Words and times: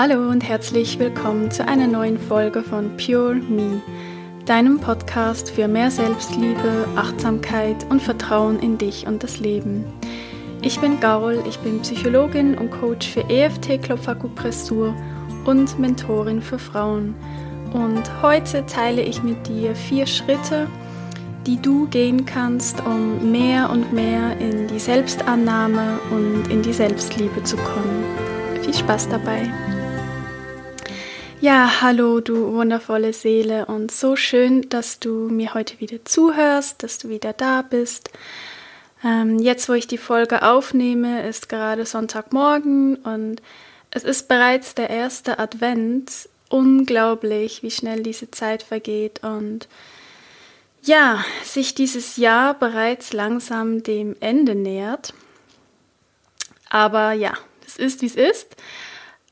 Hallo 0.00 0.30
und 0.30 0.48
herzlich 0.48 1.00
willkommen 1.00 1.50
zu 1.50 1.66
einer 1.66 1.88
neuen 1.88 2.20
Folge 2.20 2.62
von 2.62 2.96
Pure 2.96 3.34
Me, 3.34 3.82
deinem 4.46 4.78
Podcast 4.78 5.50
für 5.50 5.66
mehr 5.66 5.90
Selbstliebe, 5.90 6.86
Achtsamkeit 6.94 7.84
und 7.90 8.00
Vertrauen 8.00 8.60
in 8.60 8.78
dich 8.78 9.08
und 9.08 9.24
das 9.24 9.40
Leben. 9.40 9.84
Ich 10.62 10.78
bin 10.78 11.00
Gaul, 11.00 11.42
ich 11.48 11.58
bin 11.58 11.80
Psychologin 11.80 12.56
und 12.56 12.70
Coach 12.70 13.08
für 13.08 13.28
EFT 13.28 13.82
Klopfakupressur 13.82 14.94
und 15.44 15.76
Mentorin 15.80 16.42
für 16.42 16.60
Frauen. 16.60 17.16
Und 17.72 18.04
heute 18.22 18.64
teile 18.66 19.02
ich 19.02 19.24
mit 19.24 19.48
dir 19.48 19.74
vier 19.74 20.06
Schritte, 20.06 20.68
die 21.44 21.60
du 21.60 21.88
gehen 21.88 22.24
kannst, 22.24 22.86
um 22.86 23.32
mehr 23.32 23.68
und 23.68 23.92
mehr 23.92 24.38
in 24.38 24.68
die 24.68 24.78
Selbstannahme 24.78 25.98
und 26.12 26.52
in 26.52 26.62
die 26.62 26.72
Selbstliebe 26.72 27.42
zu 27.42 27.56
kommen. 27.56 28.04
Viel 28.62 28.74
Spaß 28.74 29.08
dabei! 29.08 29.67
Ja, 31.40 31.82
hallo 31.82 32.18
du 32.18 32.52
wundervolle 32.54 33.12
Seele 33.12 33.66
und 33.66 33.92
so 33.92 34.16
schön, 34.16 34.68
dass 34.70 34.98
du 34.98 35.28
mir 35.28 35.54
heute 35.54 35.78
wieder 35.78 36.04
zuhörst, 36.04 36.82
dass 36.82 36.98
du 36.98 37.10
wieder 37.10 37.32
da 37.32 37.62
bist. 37.62 38.10
Ähm, 39.04 39.38
jetzt, 39.38 39.68
wo 39.68 39.74
ich 39.74 39.86
die 39.86 39.98
Folge 39.98 40.42
aufnehme, 40.42 41.28
ist 41.28 41.48
gerade 41.48 41.86
Sonntagmorgen 41.86 42.96
und 42.96 43.40
es 43.92 44.02
ist 44.02 44.26
bereits 44.26 44.74
der 44.74 44.90
erste 44.90 45.38
Advent. 45.38 46.28
Unglaublich, 46.48 47.62
wie 47.62 47.70
schnell 47.70 48.02
diese 48.02 48.32
Zeit 48.32 48.64
vergeht 48.64 49.22
und 49.22 49.68
ja, 50.82 51.24
sich 51.44 51.76
dieses 51.76 52.16
Jahr 52.16 52.54
bereits 52.54 53.12
langsam 53.12 53.84
dem 53.84 54.16
Ende 54.18 54.56
nähert. 54.56 55.14
Aber 56.68 57.12
ja, 57.12 57.34
es 57.64 57.76
ist, 57.76 58.02
wie 58.02 58.06
es 58.06 58.16
ist. 58.16 58.56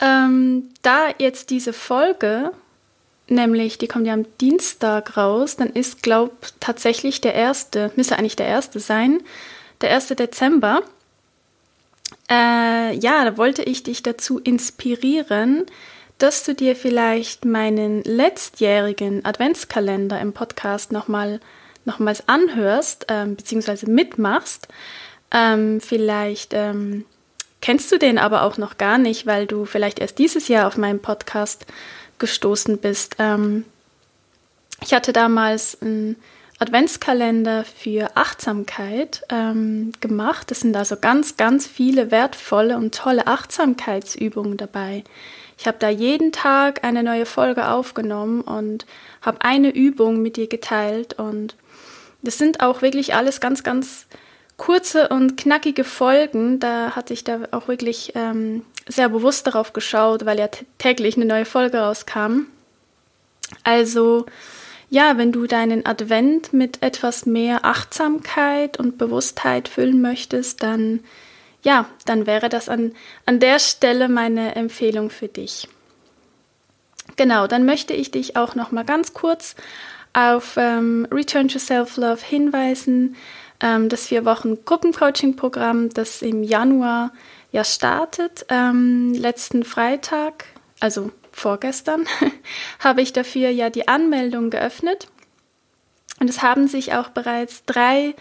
Ähm, 0.01 0.69
da 0.83 1.09
jetzt 1.19 1.51
diese 1.51 1.73
Folge, 1.73 2.53
nämlich 3.29 3.79
die 3.79 3.89
kommt 3.89 4.07
ja 4.07 4.13
am 4.13 4.27
Dienstag 4.41 5.17
raus, 5.17 5.57
dann 5.57 5.71
ist, 5.71 6.03
glaub 6.03 6.33
tatsächlich 6.61 7.21
der 7.21 7.35
erste, 7.35 7.91
müsste 7.97 8.19
eigentlich 8.19 8.37
der 8.37 8.47
erste 8.47 8.81
sein, 8.81 9.21
der 9.81 9.91
erste 9.91 10.17
Dezember. 10.17 10.83
Äh, 12.31 12.95
ja, 12.97 13.25
da 13.25 13.37
wollte 13.37 13.63
ich 13.63 13.83
dich 13.83 14.03
dazu 14.03 14.39
inspirieren, 14.39 15.67
dass 16.19 16.45
du 16.45 16.55
dir 16.55 16.77
vielleicht 16.77 17.45
meinen 17.45 18.03
letztjährigen 18.03 19.25
Adventskalender 19.25 20.21
im 20.21 20.33
Podcast 20.33 20.93
nochmal 20.93 21.41
nochmals 21.85 22.29
anhörst, 22.29 23.07
ähm, 23.09 23.37
beziehungsweise 23.37 23.89
mitmachst. 23.89 24.69
Ähm, 25.31 25.81
vielleicht 25.81 26.53
ähm, 26.53 27.05
kennst 27.67 27.91
du 27.91 27.99
den 27.99 28.17
aber 28.17 28.43
auch 28.43 28.59
noch 28.59 28.79
gar 28.79 28.97
nicht, 28.97 29.27
weil 29.27 29.49
du 29.49 29.65
vielleicht 29.65 29.99
erst 29.99 30.21
dieses 30.21 30.47
Jahr 30.47 30.69
auf 30.69 30.77
meinen 30.77 31.01
Podcast 31.01 31.67
gestoßen 32.19 32.79
bist. 32.79 33.17
Ähm, 33.19 33.65
ich 34.85 34.95
hatte 34.95 35.13
damals 35.13 35.77
einen 35.83 36.15
Adventskalender 36.61 37.65
für 37.65 38.17
Achtsamkeit 38.17 39.25
ähm, 39.31 39.91
gemacht. 40.01 40.53
Es 40.53 40.61
sind 40.61 40.77
also 40.77 40.95
ganz, 40.97 41.37
ganz 41.37 41.67
viele 41.67 42.13
wertvolle 42.13 42.77
und 42.77 42.95
tolle 42.95 43.27
Achtsamkeitsübungen 43.27 44.57
dabei. 44.57 45.03
Ich 45.59 45.67
habe 45.67 45.79
da 45.81 45.89
jeden 45.89 46.31
Tag 46.31 46.85
eine 46.85 47.03
neue 47.03 47.27
Folge 47.27 47.67
aufgenommen 47.67 48.43
und 48.43 48.87
habe 49.23 49.41
eine 49.41 49.71
Übung 49.71 50.23
mit 50.23 50.37
dir 50.37 50.47
geteilt. 50.47 51.15
Und 51.15 51.57
das 52.23 52.39
sind 52.39 52.61
auch 52.61 52.81
wirklich 52.81 53.17
alles 53.17 53.41
ganz, 53.41 53.65
ganz 53.65 54.07
kurze 54.57 55.09
und 55.09 55.37
knackige 55.37 55.85
Folgen, 55.85 56.61
da 56.61 56.97
hatte 56.97 57.13
ich 57.13 57.25
da 57.25 57.41
auch 57.51 57.69
wirklich 57.69 58.13
ähm, 58.15 58.65
sehr 58.89 59.09
bewusst 59.09 59.47
darauf 59.47 59.73
geschaut, 59.73 60.25
weil 60.25 60.39
ja 60.39 60.49
täglich 60.79 61.17
eine 61.17 61.27
neue 61.27 61.45
Folge 61.45 61.79
rauskam. 61.79 62.47
Also 63.65 64.27
ja, 64.89 65.19
wenn 65.19 65.33
du 65.33 65.47
deinen 65.47 65.85
Advent 65.85 66.53
mit 66.53 66.83
etwas 66.83 67.27
mehr 67.27 67.65
Achtsamkeit 67.65 68.79
und 68.79 68.99
Bewusstheit 68.99 69.69
füllen 69.69 70.01
möchtest, 70.01 70.63
dann 70.63 71.01
ja, 71.63 71.87
dann 72.05 72.29
wäre 72.29 72.49
das 72.49 72.69
an, 72.69 72.93
an 73.25 73.41
der 73.41 73.59
Stelle 73.59 74.09
meine 74.09 74.55
Empfehlung 74.55 75.11
für 75.11 75.27
dich. 75.27 75.69
Genau, 77.17 77.49
dann 77.49 77.65
möchte 77.65 77.93
ich 77.93 78.13
dich 78.13 78.37
auch 78.37 78.55
noch 78.55 78.71
mal 78.71 78.85
ganz 78.85 79.15
kurz 79.15 79.57
auf 80.13 80.55
ähm, 80.57 81.09
Return 81.11 81.49
to 81.49 81.59
Self-Love 81.59 82.25
hinweisen 82.25 83.17
ähm, 83.61 83.89
das 83.89 84.07
vier 84.07 84.25
Wochen 84.25 84.65
Gruppencoaching-Programm, 84.65 85.91
das 85.91 86.23
im 86.23 86.43
Januar 86.43 87.13
ja 87.53 87.65
startet. 87.65 88.47
Ähm, 88.49 89.15
letzten 89.15 89.65
Freitag, 89.65 90.45
also 90.81 91.11
vorgestern, 91.33 92.05
habe 92.81 93.03
ich 93.03 93.13
dafür 93.13 93.51
ja 93.51 93.71
die 93.71 93.89
Anmeldung 93.89 94.51
geöffnet. 94.51 95.09
Und 96.21 96.31
es 96.31 96.43
haben 96.43 96.67
sich 96.67 96.95
auch 96.95 97.09
bereits 97.11 97.65
drei 97.67 98.15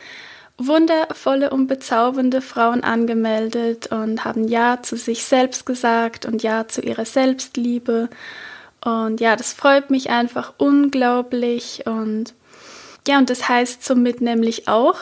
wundervolle 0.57 1.49
und 1.49 1.67
bezaubernde 1.67 2.41
Frauen 2.41 2.83
angemeldet 2.83 3.87
und 3.87 4.23
haben 4.23 4.47
Ja 4.47 4.81
zu 4.81 4.95
sich 4.95 5.25
selbst 5.25 5.65
gesagt 5.65 6.25
und 6.25 6.43
Ja 6.43 6.67
zu 6.67 6.81
ihrer 6.81 7.05
Selbstliebe. 7.05 8.09
Und 8.83 9.19
ja, 9.19 9.35
das 9.35 9.53
freut 9.53 9.89
mich 9.89 10.09
einfach 10.09 10.53
unglaublich 10.57 11.83
und 11.85 12.33
ja, 13.07 13.17
und 13.17 13.29
das 13.29 13.47
heißt 13.47 13.83
somit 13.83 14.21
nämlich 14.21 14.67
auch, 14.67 14.97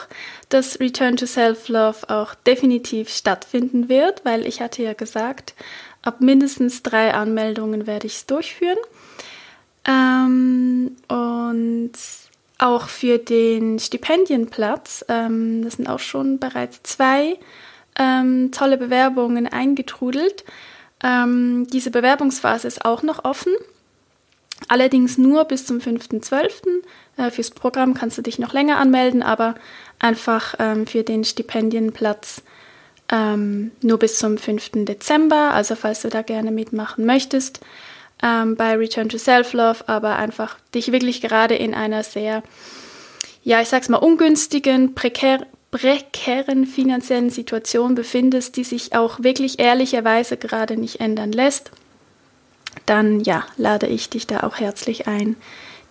dass 0.48 0.80
Return 0.80 1.16
to 1.16 1.26
Self-Love 1.26 2.08
auch 2.10 2.34
definitiv 2.34 3.08
stattfinden 3.08 3.88
wird, 3.88 4.24
weil 4.24 4.46
ich 4.46 4.60
hatte 4.60 4.82
ja 4.82 4.92
gesagt, 4.92 5.54
ab 6.02 6.20
mindestens 6.20 6.82
drei 6.82 7.14
Anmeldungen 7.14 7.86
werde 7.86 8.06
ich 8.06 8.16
es 8.16 8.26
durchführen. 8.26 8.78
Ähm, 9.86 10.96
und 11.08 11.92
auch 12.58 12.88
für 12.88 13.18
den 13.18 13.78
Stipendienplatz, 13.78 15.04
ähm, 15.08 15.62
das 15.64 15.74
sind 15.74 15.88
auch 15.88 15.98
schon 15.98 16.38
bereits 16.38 16.82
zwei 16.82 17.38
ähm, 17.98 18.50
tolle 18.52 18.76
Bewerbungen 18.76 19.46
eingetrudelt. 19.46 20.44
Ähm, 21.02 21.66
diese 21.72 21.90
Bewerbungsphase 21.90 22.68
ist 22.68 22.84
auch 22.84 23.02
noch 23.02 23.24
offen. 23.24 23.52
Allerdings 24.68 25.18
nur 25.18 25.44
bis 25.44 25.66
zum 25.66 25.78
5.12. 25.78 26.82
Äh, 27.16 27.30
fürs 27.30 27.50
Programm 27.50 27.94
kannst 27.94 28.18
du 28.18 28.22
dich 28.22 28.38
noch 28.38 28.52
länger 28.52 28.78
anmelden, 28.78 29.22
aber 29.22 29.54
einfach 29.98 30.54
ähm, 30.58 30.86
für 30.86 31.02
den 31.02 31.24
Stipendienplatz 31.24 32.42
ähm, 33.10 33.70
nur 33.82 33.98
bis 33.98 34.18
zum 34.18 34.38
5. 34.38 34.84
Dezember. 34.84 35.52
Also 35.52 35.74
falls 35.74 36.02
du 36.02 36.08
da 36.08 36.22
gerne 36.22 36.50
mitmachen 36.50 37.06
möchtest 37.06 37.60
ähm, 38.22 38.56
bei 38.56 38.76
Return 38.76 39.08
to 39.08 39.18
Self-Love, 39.18 39.88
aber 39.88 40.16
einfach 40.16 40.56
dich 40.74 40.92
wirklich 40.92 41.20
gerade 41.20 41.54
in 41.54 41.74
einer 41.74 42.02
sehr, 42.02 42.42
ja, 43.42 43.60
ich 43.60 43.68
sag's 43.68 43.88
mal, 43.88 43.98
ungünstigen, 43.98 44.94
prekär, 44.94 45.46
prekären 45.70 46.66
finanziellen 46.66 47.30
Situation 47.30 47.94
befindest, 47.94 48.56
die 48.56 48.64
sich 48.64 48.94
auch 48.94 49.22
wirklich 49.22 49.58
ehrlicherweise 49.58 50.36
gerade 50.36 50.76
nicht 50.76 51.00
ändern 51.00 51.32
lässt 51.32 51.70
dann 52.86 53.20
ja, 53.20 53.44
lade 53.56 53.86
ich 53.86 54.10
dich 54.10 54.26
da 54.26 54.42
auch 54.42 54.56
herzlich 54.56 55.06
ein, 55.06 55.36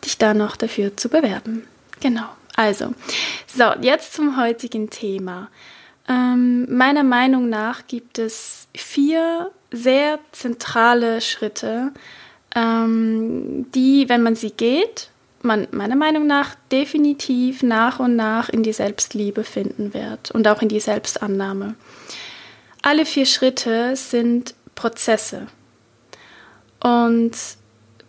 dich 0.05 0.17
da 0.17 0.33
noch 0.33 0.55
dafür 0.55 0.95
zu 0.97 1.09
bewerben. 1.09 1.67
Genau. 1.99 2.25
Also, 2.55 2.93
so, 3.47 3.65
jetzt 3.81 4.13
zum 4.13 4.37
heutigen 4.37 4.89
Thema. 4.89 5.49
Ähm, 6.07 6.67
meiner 6.75 7.03
Meinung 7.03 7.49
nach 7.49 7.87
gibt 7.87 8.19
es 8.19 8.67
vier 8.75 9.51
sehr 9.71 10.19
zentrale 10.31 11.21
Schritte, 11.21 11.91
ähm, 12.55 13.65
die, 13.73 14.07
wenn 14.09 14.21
man 14.21 14.35
sie 14.35 14.51
geht, 14.51 15.09
man 15.41 15.67
meiner 15.71 15.95
Meinung 15.95 16.27
nach 16.27 16.55
definitiv 16.71 17.63
nach 17.63 17.99
und 17.99 18.15
nach 18.15 18.49
in 18.49 18.63
die 18.63 18.73
Selbstliebe 18.73 19.43
finden 19.43 19.93
wird 19.93 20.31
und 20.31 20.47
auch 20.47 20.61
in 20.61 20.69
die 20.69 20.79
Selbstannahme. 20.79 21.75
Alle 22.81 23.05
vier 23.05 23.25
Schritte 23.25 23.95
sind 23.95 24.55
Prozesse 24.75 25.47
und 26.81 27.31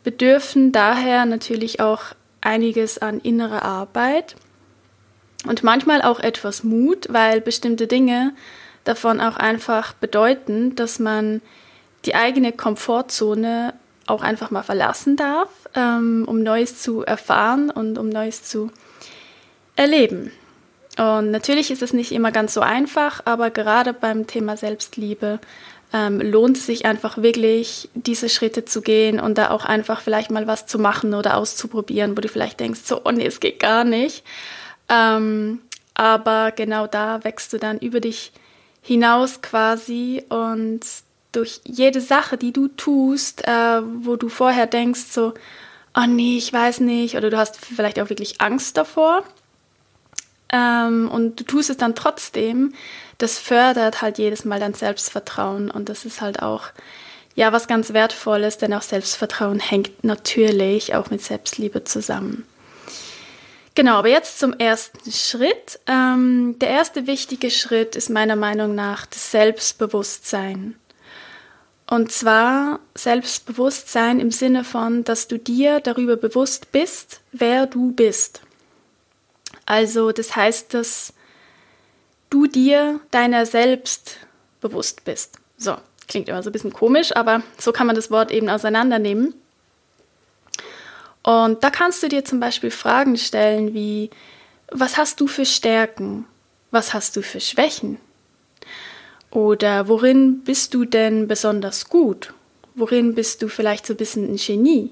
bedürfen 0.04 0.70
daher 0.70 1.26
natürlich 1.26 1.80
auch 1.80 2.02
einiges 2.40 2.98
an 2.98 3.20
innerer 3.20 3.62
Arbeit 3.62 4.36
und 5.46 5.64
manchmal 5.64 6.02
auch 6.02 6.20
etwas 6.20 6.62
Mut, 6.62 7.06
weil 7.10 7.40
bestimmte 7.40 7.86
Dinge 7.86 8.32
davon 8.84 9.20
auch 9.20 9.36
einfach 9.36 9.94
bedeuten, 9.94 10.76
dass 10.76 10.98
man 10.98 11.40
die 12.04 12.14
eigene 12.14 12.52
Komfortzone 12.52 13.74
auch 14.06 14.22
einfach 14.22 14.50
mal 14.50 14.62
verlassen 14.62 15.16
darf, 15.16 15.48
ähm, 15.74 16.24
um 16.26 16.42
Neues 16.42 16.82
zu 16.82 17.02
erfahren 17.02 17.70
und 17.70 17.98
um 17.98 18.10
Neues 18.10 18.42
zu 18.42 18.70
erleben. 19.76 20.30
Und 20.98 21.30
natürlich 21.30 21.70
ist 21.70 21.82
es 21.82 21.92
nicht 21.92 22.12
immer 22.12 22.30
ganz 22.30 22.54
so 22.54 22.60
einfach, 22.60 23.22
aber 23.24 23.50
gerade 23.50 23.92
beim 23.92 24.26
Thema 24.26 24.56
Selbstliebe 24.56 25.40
ähm, 25.94 26.20
lohnt 26.20 26.56
es 26.56 26.66
sich 26.66 26.86
einfach 26.86 27.18
wirklich, 27.18 27.88
diese 27.94 28.28
Schritte 28.28 28.64
zu 28.64 28.82
gehen 28.82 29.20
und 29.20 29.38
da 29.38 29.50
auch 29.50 29.64
einfach 29.64 30.00
vielleicht 30.00 30.32
mal 30.32 30.48
was 30.48 30.66
zu 30.66 30.80
machen 30.80 31.14
oder 31.14 31.36
auszuprobieren, 31.36 32.16
wo 32.16 32.20
du 32.20 32.28
vielleicht 32.28 32.58
denkst, 32.58 32.80
so, 32.84 33.02
oh 33.04 33.12
nee, 33.12 33.24
es 33.24 33.38
geht 33.38 33.60
gar 33.60 33.84
nicht. 33.84 34.24
Ähm, 34.88 35.60
aber 35.94 36.50
genau 36.50 36.88
da 36.88 37.22
wächst 37.22 37.52
du 37.52 37.58
dann 37.58 37.78
über 37.78 38.00
dich 38.00 38.32
hinaus 38.82 39.40
quasi 39.40 40.24
und 40.28 40.80
durch 41.30 41.60
jede 41.64 42.00
Sache, 42.00 42.36
die 42.36 42.52
du 42.52 42.66
tust, 42.66 43.46
äh, 43.46 43.80
wo 44.02 44.16
du 44.16 44.28
vorher 44.28 44.66
denkst, 44.66 45.04
so, 45.10 45.32
oh 45.96 46.06
nee, 46.08 46.36
ich 46.36 46.52
weiß 46.52 46.80
nicht, 46.80 47.16
oder 47.16 47.30
du 47.30 47.36
hast 47.36 47.56
vielleicht 47.56 48.00
auch 48.00 48.10
wirklich 48.10 48.40
Angst 48.40 48.76
davor 48.76 49.22
ähm, 50.54 51.10
und 51.10 51.40
du 51.40 51.44
tust 51.44 51.68
es 51.68 51.76
dann 51.76 51.96
trotzdem, 51.96 52.74
das 53.18 53.38
fördert 53.38 54.00
halt 54.02 54.18
jedes 54.18 54.44
Mal 54.44 54.60
dein 54.60 54.74
Selbstvertrauen 54.74 55.70
und 55.70 55.88
das 55.88 56.04
ist 56.04 56.20
halt 56.20 56.42
auch 56.42 56.68
ja 57.34 57.52
was 57.52 57.66
ganz 57.66 57.92
Wertvolles, 57.92 58.58
denn 58.58 58.72
auch 58.72 58.82
Selbstvertrauen 58.82 59.58
hängt 59.58 60.04
natürlich 60.04 60.94
auch 60.94 61.10
mit 61.10 61.22
Selbstliebe 61.22 61.82
zusammen. 61.82 62.46
Genau, 63.74 63.96
aber 63.96 64.08
jetzt 64.08 64.38
zum 64.38 64.52
ersten 64.52 65.10
Schritt. 65.10 65.80
Ähm, 65.88 66.56
der 66.60 66.68
erste 66.68 67.08
wichtige 67.08 67.50
Schritt 67.50 67.96
ist 67.96 68.08
meiner 68.08 68.36
Meinung 68.36 68.76
nach 68.76 69.06
das 69.06 69.32
Selbstbewusstsein. 69.32 70.76
Und 71.90 72.12
zwar 72.12 72.78
Selbstbewusstsein 72.94 74.20
im 74.20 74.30
Sinne 74.30 74.62
von, 74.62 75.02
dass 75.02 75.26
du 75.26 75.38
dir 75.38 75.80
darüber 75.80 76.16
bewusst 76.16 76.70
bist, 76.70 77.20
wer 77.32 77.66
du 77.66 77.90
bist. 77.90 78.43
Also 79.66 80.12
das 80.12 80.36
heißt, 80.36 80.74
dass 80.74 81.12
du 82.30 82.46
dir 82.46 83.00
deiner 83.10 83.46
selbst 83.46 84.18
bewusst 84.60 85.04
bist. 85.04 85.38
So, 85.56 85.76
klingt 86.08 86.28
immer 86.28 86.42
so 86.42 86.50
ein 86.50 86.52
bisschen 86.52 86.72
komisch, 86.72 87.14
aber 87.14 87.42
so 87.58 87.72
kann 87.72 87.86
man 87.86 87.96
das 87.96 88.10
Wort 88.10 88.30
eben 88.30 88.48
auseinandernehmen. 88.48 89.34
Und 91.22 91.64
da 91.64 91.70
kannst 91.70 92.02
du 92.02 92.08
dir 92.08 92.24
zum 92.24 92.38
Beispiel 92.40 92.70
Fragen 92.70 93.16
stellen 93.16 93.72
wie, 93.72 94.10
was 94.70 94.96
hast 94.96 95.20
du 95.20 95.26
für 95.26 95.46
Stärken? 95.46 96.26
Was 96.70 96.92
hast 96.92 97.16
du 97.16 97.22
für 97.22 97.40
Schwächen? 97.40 97.98
Oder 99.30 99.88
worin 99.88 100.40
bist 100.44 100.74
du 100.74 100.84
denn 100.84 101.26
besonders 101.26 101.88
gut? 101.88 102.34
Worin 102.74 103.14
bist 103.14 103.40
du 103.42 103.48
vielleicht 103.48 103.86
so 103.86 103.94
ein 103.94 103.96
bisschen 103.96 104.32
ein 104.32 104.36
Genie? 104.36 104.90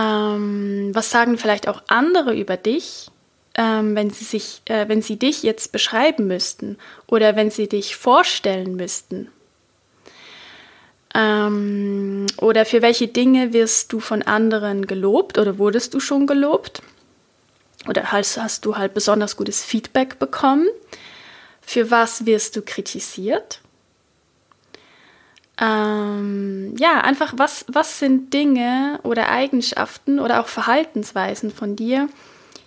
Ähm, 0.00 0.90
was 0.94 1.10
sagen 1.10 1.36
vielleicht 1.36 1.68
auch 1.68 1.82
andere 1.88 2.34
über 2.34 2.56
dich, 2.56 3.10
ähm, 3.54 3.94
wenn, 3.96 4.10
sie 4.10 4.24
sich, 4.24 4.62
äh, 4.66 4.88
wenn 4.88 5.02
sie 5.02 5.18
dich 5.18 5.42
jetzt 5.42 5.72
beschreiben 5.72 6.26
müssten 6.26 6.78
oder 7.06 7.36
wenn 7.36 7.50
sie 7.50 7.68
dich 7.68 7.96
vorstellen 7.96 8.76
müssten? 8.76 9.28
Ähm, 11.14 12.26
oder 12.38 12.64
für 12.64 12.82
welche 12.82 13.08
Dinge 13.08 13.52
wirst 13.52 13.92
du 13.92 14.00
von 14.00 14.22
anderen 14.22 14.86
gelobt 14.86 15.38
oder 15.38 15.58
wurdest 15.58 15.92
du 15.92 16.00
schon 16.00 16.26
gelobt? 16.26 16.82
Oder 17.88 18.12
hast, 18.12 18.36
hast 18.36 18.64
du 18.64 18.76
halt 18.76 18.94
besonders 18.94 19.36
gutes 19.36 19.64
Feedback 19.64 20.18
bekommen? 20.18 20.68
Für 21.60 21.90
was 21.90 22.26
wirst 22.26 22.56
du 22.56 22.62
kritisiert? 22.62 23.60
Ähm, 25.60 26.74
ja, 26.78 27.02
einfach, 27.02 27.34
was, 27.36 27.66
was 27.68 27.98
sind 27.98 28.32
Dinge 28.32 28.98
oder 29.02 29.28
Eigenschaften 29.28 30.18
oder 30.18 30.40
auch 30.40 30.48
Verhaltensweisen 30.48 31.50
von 31.50 31.76
dir, 31.76 32.08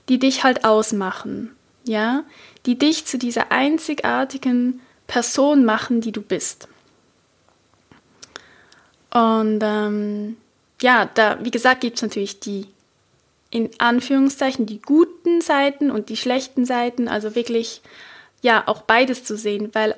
die 0.10 0.19
dich 0.19 0.44
halt 0.44 0.63
ausmachen, 0.63 1.56
ja, 1.86 2.24
die 2.68 2.78
dich 2.78 3.06
zu 3.06 3.18
dieser 3.18 3.51
einzigartigen 3.51 4.80
Person 5.07 5.66
machen, 5.66 6.01
die 6.01 6.12
du 6.12 6.22
bist. 6.22 6.68
Und 9.12 9.60
ähm, 9.63 10.38
ja, 10.81 11.10
da, 11.13 11.44
wie 11.44 11.51
gesagt, 11.51 11.81
gibt 11.81 11.98
es 11.98 12.01
natürlich 12.04 12.39
die 12.39 12.68
in 13.50 13.69
Anführungszeichen 13.78 14.66
die 14.66 14.81
guten 14.81 15.39
Seiten 15.39 15.92
und 15.92 16.10
die 16.10 16.18
schlechten 16.18 16.66
Seiten, 16.66 17.07
also 17.07 17.36
wirklich 17.36 17.81
ja 18.42 18.63
auch 18.68 18.81
beides 18.81 19.24
zu 19.24 19.38
sehen, 19.38 19.69
weil 19.74 19.96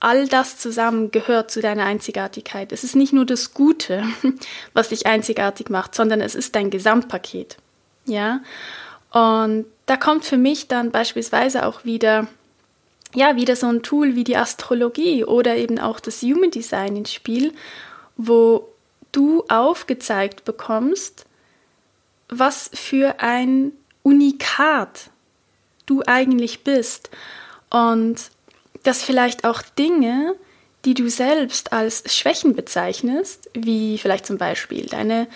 all 0.00 0.28
das 0.28 0.58
zusammen 0.58 1.10
gehört 1.10 1.50
zu 1.50 1.60
deiner 1.60 1.84
Einzigartigkeit. 1.84 2.72
Es 2.72 2.84
ist 2.84 2.94
nicht 2.94 3.12
nur 3.12 3.26
das 3.26 3.54
Gute, 3.54 4.04
was 4.72 4.90
dich 4.90 5.06
einzigartig 5.06 5.70
macht, 5.70 5.94
sondern 5.94 6.20
es 6.20 6.34
ist 6.34 6.54
dein 6.54 6.70
Gesamtpaket. 6.70 7.56
Ja? 8.06 8.40
Und 9.10 9.66
da 9.86 9.96
kommt 9.96 10.24
für 10.24 10.36
mich 10.36 10.68
dann 10.68 10.90
beispielsweise 10.90 11.66
auch 11.66 11.84
wieder 11.84 12.28
ja, 13.14 13.36
wieder 13.36 13.56
so 13.56 13.66
ein 13.66 13.82
Tool 13.82 14.14
wie 14.14 14.24
die 14.24 14.36
Astrologie 14.36 15.24
oder 15.24 15.56
eben 15.56 15.78
auch 15.78 16.00
das 16.00 16.22
Human 16.22 16.50
Design 16.50 16.96
ins 16.96 17.12
Spiel, 17.12 17.54
wo 18.16 18.68
du 19.12 19.44
aufgezeigt 19.48 20.44
bekommst, 20.44 21.24
was 22.28 22.70
für 22.74 23.20
ein 23.20 23.72
Unikat 24.02 25.10
du 25.86 26.02
eigentlich 26.06 26.64
bist 26.64 27.10
und 27.70 28.30
dass 28.88 29.02
vielleicht 29.02 29.44
auch 29.44 29.60
Dinge, 29.60 30.34
die 30.86 30.94
du 30.94 31.10
selbst 31.10 31.74
als 31.74 32.04
Schwächen 32.10 32.54
bezeichnest, 32.56 33.50
wie 33.52 33.98
vielleicht 33.98 34.24
zum 34.24 34.38
Beispiel 34.38 34.86
deine 34.86 35.26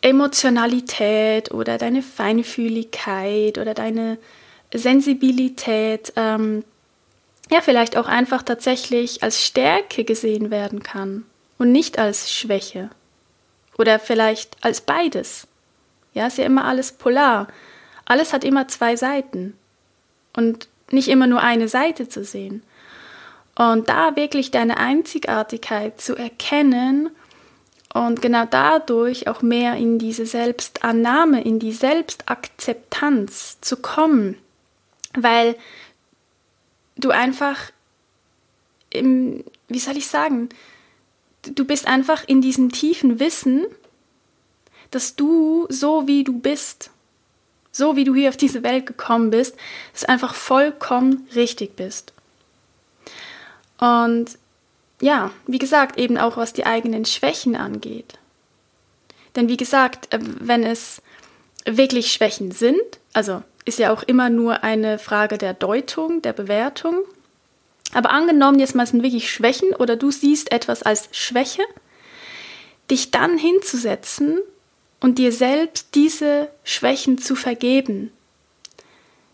Emotionalität 0.00 1.50
oder 1.50 1.76
deine 1.76 2.00
Feinfühligkeit 2.00 3.58
oder 3.58 3.74
deine 3.74 4.16
Sensibilität, 4.72 6.14
ähm, 6.16 6.64
ja, 7.50 7.60
vielleicht 7.60 7.98
auch 7.98 8.06
einfach 8.06 8.42
tatsächlich 8.42 9.22
als 9.22 9.44
Stärke 9.44 10.04
gesehen 10.04 10.50
werden 10.50 10.82
kann 10.82 11.26
und 11.58 11.72
nicht 11.72 11.98
als 11.98 12.32
Schwäche. 12.32 12.88
Oder 13.76 13.98
vielleicht 13.98 14.56
als 14.62 14.80
beides. 14.80 15.46
Ja, 16.14 16.28
ist 16.28 16.38
ja 16.38 16.46
immer 16.46 16.64
alles 16.64 16.92
polar. 16.92 17.48
Alles 18.06 18.32
hat 18.32 18.44
immer 18.44 18.66
zwei 18.68 18.96
Seiten. 18.96 19.58
Und 20.34 20.68
nicht 20.90 21.08
immer 21.08 21.26
nur 21.26 21.42
eine 21.42 21.68
Seite 21.68 22.08
zu 22.08 22.24
sehen. 22.24 22.62
Und 23.56 23.88
da 23.88 24.16
wirklich 24.16 24.50
deine 24.50 24.78
Einzigartigkeit 24.78 26.00
zu 26.00 26.16
erkennen 26.16 27.10
und 27.92 28.20
genau 28.20 28.44
dadurch 28.50 29.28
auch 29.28 29.42
mehr 29.42 29.76
in 29.76 30.00
diese 30.00 30.26
Selbstannahme, 30.26 31.42
in 31.42 31.60
die 31.60 31.72
Selbstakzeptanz 31.72 33.60
zu 33.60 33.76
kommen, 33.76 34.36
weil 35.14 35.54
du 36.96 37.10
einfach 37.10 37.70
im, 38.90 39.44
wie 39.68 39.78
soll 39.78 39.96
ich 39.96 40.08
sagen, 40.08 40.48
du 41.42 41.64
bist 41.64 41.86
einfach 41.86 42.26
in 42.26 42.40
diesem 42.40 42.72
tiefen 42.72 43.20
Wissen, 43.20 43.66
dass 44.90 45.14
du 45.16 45.66
so 45.68 46.06
wie 46.06 46.24
du 46.24 46.38
bist, 46.38 46.90
so 47.70 47.96
wie 47.96 48.04
du 48.04 48.14
hier 48.14 48.28
auf 48.28 48.36
diese 48.36 48.62
Welt 48.62 48.86
gekommen 48.86 49.30
bist, 49.30 49.56
dass 49.92 50.04
einfach 50.04 50.34
vollkommen 50.34 51.28
richtig 51.34 51.76
bist. 51.76 52.12
Und 53.84 54.38
ja, 55.02 55.30
wie 55.46 55.58
gesagt, 55.58 55.98
eben 55.98 56.16
auch 56.16 56.38
was 56.38 56.54
die 56.54 56.64
eigenen 56.64 57.04
Schwächen 57.04 57.54
angeht. 57.54 58.14
Denn 59.36 59.48
wie 59.48 59.58
gesagt, 59.58 60.12
äh, 60.14 60.18
wenn 60.22 60.62
es 60.62 61.02
wirklich 61.66 62.12
Schwächen 62.12 62.50
sind, 62.50 62.80
also 63.12 63.42
ist 63.66 63.78
ja 63.78 63.92
auch 63.92 64.02
immer 64.02 64.30
nur 64.30 64.62
eine 64.62 64.98
Frage 64.98 65.36
der 65.36 65.52
Deutung, 65.52 66.22
der 66.22 66.32
Bewertung, 66.32 66.94
aber 67.92 68.10
angenommen, 68.10 68.58
jetzt 68.58 68.74
mal 68.74 68.86
sind 68.86 69.02
wirklich 69.02 69.30
Schwächen 69.30 69.74
oder 69.74 69.96
du 69.96 70.10
siehst 70.10 70.50
etwas 70.52 70.82
als 70.82 71.08
Schwäche, 71.12 71.62
dich 72.90 73.10
dann 73.10 73.36
hinzusetzen 73.36 74.40
und 75.00 75.18
dir 75.18 75.32
selbst 75.32 75.94
diese 75.94 76.48
Schwächen 76.64 77.18
zu 77.18 77.34
vergeben, 77.36 78.12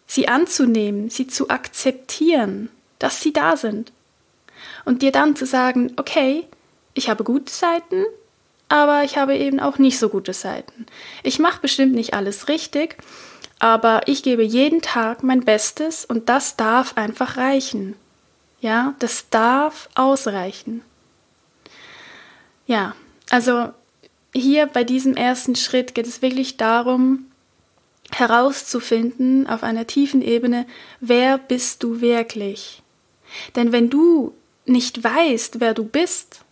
sie 0.07 0.28
anzunehmen, 0.28 1.09
sie 1.09 1.26
zu 1.28 1.50
akzeptieren, 1.50 2.69
dass 2.99 3.21
sie 3.21 3.33
da 3.33 3.57
sind 3.57 3.92
und 4.90 5.02
dir 5.02 5.12
dann 5.12 5.37
zu 5.37 5.47
sagen, 5.47 5.92
okay, 5.99 6.49
ich 6.94 7.09
habe 7.09 7.23
gute 7.23 7.52
Seiten, 7.52 8.04
aber 8.68 9.04
ich 9.04 9.16
habe 9.16 9.37
eben 9.37 9.61
auch 9.61 9.78
nicht 9.78 10.00
so 10.00 10.09
gute 10.09 10.32
Seiten. 10.32 10.85
Ich 11.23 11.38
mache 11.38 11.61
bestimmt 11.61 11.94
nicht 11.94 12.12
alles 12.12 12.49
richtig, 12.49 12.97
aber 13.61 14.00
ich 14.06 14.25
gebe 14.25 14.42
jeden 14.42 14.82
Tag 14.82 15.23
mein 15.23 15.44
Bestes 15.44 16.04
und 16.04 16.28
das 16.28 16.56
darf 16.56 16.97
einfach 16.97 17.37
reichen. 17.37 17.94
Ja, 18.61 18.97
das 18.99 19.30
darf 19.30 19.88
ausreichen. 19.94 20.82
Ja, 22.66 22.97
also 23.30 23.68
hier 24.35 24.66
bei 24.66 24.82
diesem 24.82 25.14
ersten 25.14 25.54
Schritt 25.54 25.94
geht 25.94 26.09
es 26.09 26.20
wirklich 26.20 26.56
darum, 26.56 27.26
herauszufinden 28.11 29.47
auf 29.47 29.62
einer 29.62 29.87
tiefen 29.87 30.20
Ebene, 30.20 30.66
wer 30.99 31.38
bist 31.38 31.85
du 31.85 32.00
wirklich? 32.00 32.82
Denn 33.54 33.70
wenn 33.70 33.88
du 33.88 34.35
nicht 34.66 35.02
weißt, 35.02 35.60
wer 35.60 35.74
du 35.74 35.84
bist, 35.84 36.44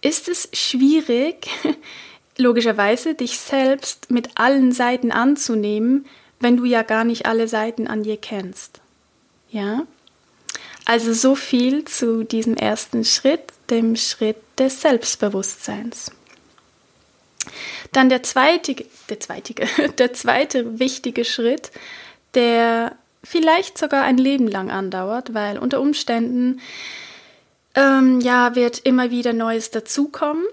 ist 0.00 0.28
es 0.28 0.48
schwierig, 0.52 1.48
logischerweise 2.36 3.14
dich 3.14 3.38
selbst 3.38 4.10
mit 4.10 4.30
allen 4.36 4.72
Seiten 4.72 5.10
anzunehmen, 5.10 6.06
wenn 6.40 6.56
du 6.56 6.64
ja 6.64 6.82
gar 6.82 7.04
nicht 7.04 7.26
alle 7.26 7.48
Seiten 7.48 7.88
an 7.88 8.04
dir 8.04 8.16
kennst. 8.16 8.80
Ja? 9.50 9.86
Also 10.84 11.12
so 11.12 11.34
viel 11.34 11.84
zu 11.84 12.24
diesem 12.24 12.54
ersten 12.54 13.04
Schritt, 13.04 13.52
dem 13.70 13.96
Schritt 13.96 14.38
des 14.58 14.80
Selbstbewusstseins. 14.80 16.12
Dann 17.92 18.08
der 18.08 18.22
zweite, 18.22 18.76
der 19.08 19.20
zweite, 19.20 19.54
der 19.98 20.12
zweite 20.12 20.78
wichtige 20.78 21.24
Schritt, 21.24 21.70
der 22.34 22.96
vielleicht 23.28 23.76
sogar 23.76 24.04
ein 24.04 24.16
Leben 24.16 24.48
lang 24.48 24.70
andauert, 24.70 25.34
weil 25.34 25.58
unter 25.58 25.80
Umständen 25.80 26.60
ähm, 27.74 28.20
ja, 28.20 28.54
wird 28.54 28.78
immer 28.78 29.10
wieder 29.10 29.34
Neues 29.34 29.70
dazukommen. 29.70 30.44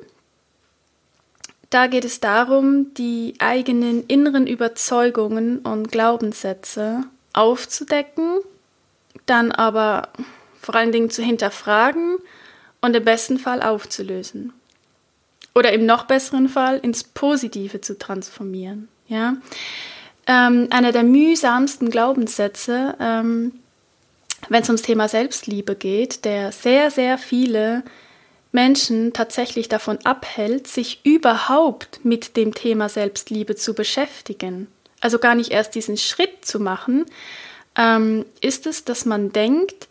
Da 1.70 1.88
geht 1.88 2.04
es 2.06 2.20
darum, 2.20 2.94
die 2.94 3.36
eigenen 3.40 4.06
inneren 4.08 4.46
Überzeugungen 4.46 5.60
und 5.60 5.92
Glaubenssätze 5.92 7.04
aufzudecken, 7.34 8.40
dann 9.26 9.52
aber 9.52 10.10
vor 10.62 10.76
allen 10.76 10.92
Dingen 10.92 11.10
zu 11.10 11.24
hinterfragen 11.24 12.18
und 12.82 12.96
im 12.96 13.06
besten 13.06 13.40
Fall 13.40 13.62
aufzulösen. 13.62 14.54
Oder 15.54 15.72
im 15.72 15.86
noch 15.86 16.04
besseren 16.06 16.50
Fall 16.50 16.80
ins 16.80 17.06
Positive 17.06 17.80
zu 17.80 17.98
transformieren. 17.98 18.90
Ja? 19.08 19.38
Ähm, 20.28 20.68
einer 20.72 20.92
der 20.92 21.04
mühsamsten 21.04 21.90
Glaubenssätze, 21.90 22.96
ähm, 23.00 23.54
wenn 24.50 24.62
es 24.62 24.70
ums 24.70 24.82
Thema 24.82 25.08
Selbstliebe 25.08 25.76
geht, 25.76 26.26
der 26.26 26.52
sehr, 26.52 26.92
sehr 26.92 27.18
viele 27.18 27.84
Menschen 28.52 29.14
tatsächlich 29.14 29.68
davon 29.68 30.00
abhält, 30.04 30.68
sich 30.68 31.02
überhaupt 31.04 32.00
mit 32.04 32.38
dem 32.38 32.54
Thema 32.54 32.90
Selbstliebe 32.90 33.56
zu 33.56 33.74
beschäftigen. 33.74 34.68
Also 35.02 35.20
gar 35.20 35.36
nicht 35.36 35.52
erst 35.52 35.76
diesen 35.76 35.98
Schritt 35.98 36.46
zu 36.46 36.60
machen, 36.60 37.06
ähm, 37.78 38.26
ist 38.42 38.66
es, 38.66 38.86
dass 38.86 39.06
man 39.06 39.32
denkt, 39.32 39.88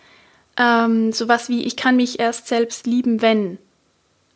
ähm, 0.56 1.12
sowas 1.12 1.48
wie, 1.48 1.64
ich 1.64 1.76
kann 1.76 1.96
mich 1.96 2.18
erst 2.18 2.48
selbst 2.48 2.86
lieben, 2.86 3.22
wenn. 3.22 3.58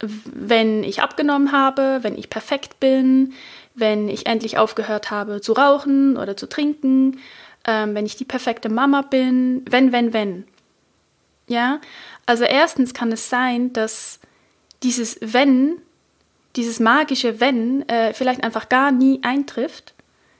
Wenn 0.00 0.84
ich 0.84 1.02
abgenommen 1.02 1.50
habe, 1.50 1.98
wenn 2.02 2.16
ich 2.16 2.30
perfekt 2.30 2.78
bin, 2.78 3.32
wenn 3.78 4.08
ich 4.08 4.26
endlich 4.26 4.58
aufgehört 4.58 5.10
habe 5.10 5.40
zu 5.40 5.52
rauchen 5.52 6.16
oder 6.16 6.36
zu 6.36 6.48
trinken, 6.48 7.20
ähm, 7.66 7.94
wenn 7.94 8.06
ich 8.06 8.16
die 8.16 8.24
perfekte 8.24 8.68
Mama 8.68 9.02
bin, 9.02 9.62
wenn, 9.68 9.92
wenn, 9.92 10.12
wenn. 10.12 10.44
Ja, 11.46 11.80
also 12.26 12.44
erstens 12.44 12.94
kann 12.94 13.10
es 13.10 13.30
sein, 13.30 13.72
dass 13.72 14.20
dieses 14.82 15.18
Wenn, 15.20 15.78
dieses 16.56 16.80
magische 16.80 17.40
Wenn 17.40 17.88
äh, 17.88 18.12
vielleicht 18.12 18.44
einfach 18.44 18.68
gar 18.68 18.92
nie 18.92 19.20
eintrifft. 19.22 19.94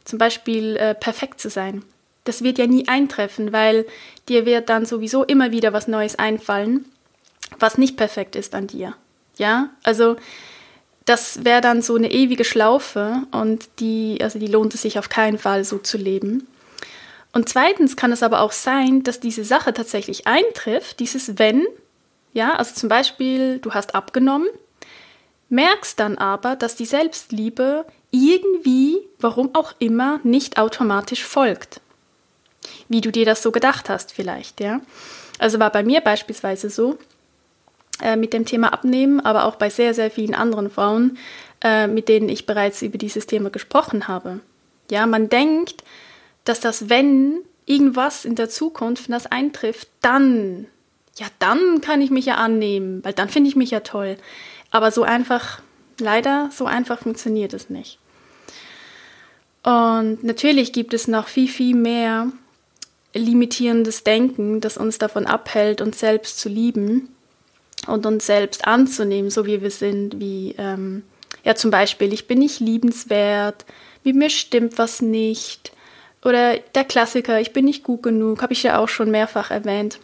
Zum 0.04 0.18
Beispiel 0.18 0.76
äh, 0.76 0.94
perfekt 0.94 1.40
zu 1.40 1.50
sein. 1.50 1.84
Das 2.24 2.42
wird 2.42 2.58
ja 2.58 2.66
nie 2.66 2.88
eintreffen, 2.88 3.52
weil 3.52 3.86
dir 4.28 4.46
wird 4.46 4.68
dann 4.68 4.86
sowieso 4.86 5.24
immer 5.24 5.50
wieder 5.50 5.72
was 5.72 5.88
Neues 5.88 6.18
einfallen, 6.18 6.84
was 7.58 7.78
nicht 7.78 7.96
perfekt 7.96 8.36
ist 8.36 8.54
an 8.54 8.66
dir. 8.66 8.94
Ja, 9.38 9.70
also 9.82 10.16
das 11.08 11.44
wäre 11.44 11.60
dann 11.60 11.80
so 11.80 11.94
eine 11.94 12.10
ewige 12.10 12.44
Schlaufe 12.44 13.22
und 13.30 13.68
die, 13.78 14.18
also 14.20 14.38
die 14.38 14.46
lohnt 14.46 14.74
es 14.74 14.82
sich 14.82 14.98
auf 14.98 15.08
keinen 15.08 15.38
Fall 15.38 15.64
so 15.64 15.78
zu 15.78 15.96
leben. 15.96 16.46
Und 17.32 17.48
zweitens 17.48 17.96
kann 17.96 18.12
es 18.12 18.22
aber 18.22 18.40
auch 18.40 18.52
sein, 18.52 19.02
dass 19.04 19.20
diese 19.20 19.44
Sache 19.44 19.72
tatsächlich 19.72 20.26
eintrifft, 20.26 21.00
dieses 21.00 21.38
Wenn, 21.38 21.66
ja, 22.32 22.54
also 22.54 22.74
zum 22.74 22.88
Beispiel, 22.88 23.58
du 23.58 23.72
hast 23.72 23.94
abgenommen, 23.94 24.48
merkst 25.48 25.98
dann 25.98 26.18
aber, 26.18 26.56
dass 26.56 26.76
die 26.76 26.84
Selbstliebe 26.84 27.86
irgendwie, 28.10 28.98
warum 29.18 29.54
auch 29.54 29.72
immer, 29.78 30.20
nicht 30.24 30.58
automatisch 30.58 31.24
folgt. 31.24 31.80
Wie 32.88 33.00
du 33.00 33.10
dir 33.10 33.24
das 33.24 33.42
so 33.42 33.50
gedacht 33.50 33.88
hast, 33.88 34.12
vielleicht, 34.12 34.60
ja. 34.60 34.80
Also 35.38 35.58
war 35.58 35.70
bei 35.70 35.82
mir 35.82 36.00
beispielsweise 36.00 36.68
so, 36.68 36.98
äh, 38.02 38.16
mit 38.16 38.32
dem 38.32 38.44
Thema 38.44 38.72
Abnehmen, 38.72 39.20
aber 39.20 39.44
auch 39.44 39.56
bei 39.56 39.70
sehr, 39.70 39.92
sehr 39.94 40.10
vielen 40.10 40.34
anderen 40.34 40.70
Frauen, 40.70 41.18
äh, 41.62 41.88
mit 41.88 42.08
denen 42.08 42.28
ich 42.28 42.46
bereits 42.46 42.82
über 42.82 42.98
dieses 42.98 43.26
Thema 43.26 43.50
gesprochen 43.50 44.06
habe. 44.06 44.40
Ja, 44.90 45.06
man 45.06 45.28
denkt, 45.28 45.82
dass 46.44 46.60
das, 46.60 46.88
wenn 46.88 47.40
irgendwas 47.66 48.24
in 48.24 48.36
der 48.36 48.48
Zukunft 48.48 49.10
das 49.10 49.26
eintrifft, 49.26 49.88
dann, 50.00 50.66
ja, 51.16 51.26
dann 51.40 51.80
kann 51.80 52.00
ich 52.00 52.10
mich 52.10 52.26
ja 52.26 52.36
annehmen, 52.36 53.04
weil 53.04 53.12
dann 53.12 53.28
finde 53.28 53.48
ich 53.48 53.56
mich 53.56 53.70
ja 53.72 53.80
toll. 53.80 54.16
Aber 54.70 54.90
so 54.90 55.02
einfach, 55.02 55.60
leider, 55.98 56.50
so 56.52 56.66
einfach 56.66 57.00
funktioniert 57.00 57.52
es 57.52 57.68
nicht. 57.68 57.98
Und 59.64 60.22
natürlich 60.22 60.72
gibt 60.72 60.94
es 60.94 61.08
noch 61.08 61.26
viel, 61.26 61.48
viel 61.48 61.74
mehr 61.74 62.30
limitierendes 63.12 64.04
Denken, 64.04 64.60
das 64.60 64.76
uns 64.76 64.98
davon 64.98 65.26
abhält, 65.26 65.80
uns 65.80 65.98
selbst 65.98 66.38
zu 66.38 66.48
lieben 66.48 67.08
und 67.88 68.06
uns 68.06 68.26
selbst 68.26 68.66
anzunehmen, 68.66 69.30
so 69.30 69.46
wie 69.46 69.62
wir 69.62 69.70
sind, 69.70 70.20
wie 70.20 70.54
ähm, 70.58 71.02
ja 71.44 71.54
zum 71.54 71.70
Beispiel, 71.70 72.12
ich 72.12 72.26
bin 72.26 72.38
nicht 72.38 72.60
liebenswert, 72.60 73.64
mit 74.04 74.16
mir 74.16 74.30
stimmt 74.30 74.78
was 74.78 75.02
nicht, 75.02 75.72
oder 76.24 76.58
der 76.58 76.84
Klassiker, 76.84 77.40
ich 77.40 77.52
bin 77.52 77.64
nicht 77.64 77.84
gut 77.84 78.02
genug, 78.02 78.42
habe 78.42 78.52
ich 78.52 78.62
ja 78.62 78.78
auch 78.78 78.88
schon 78.88 79.10
mehrfach 79.10 79.50
erwähnt. 79.50 80.00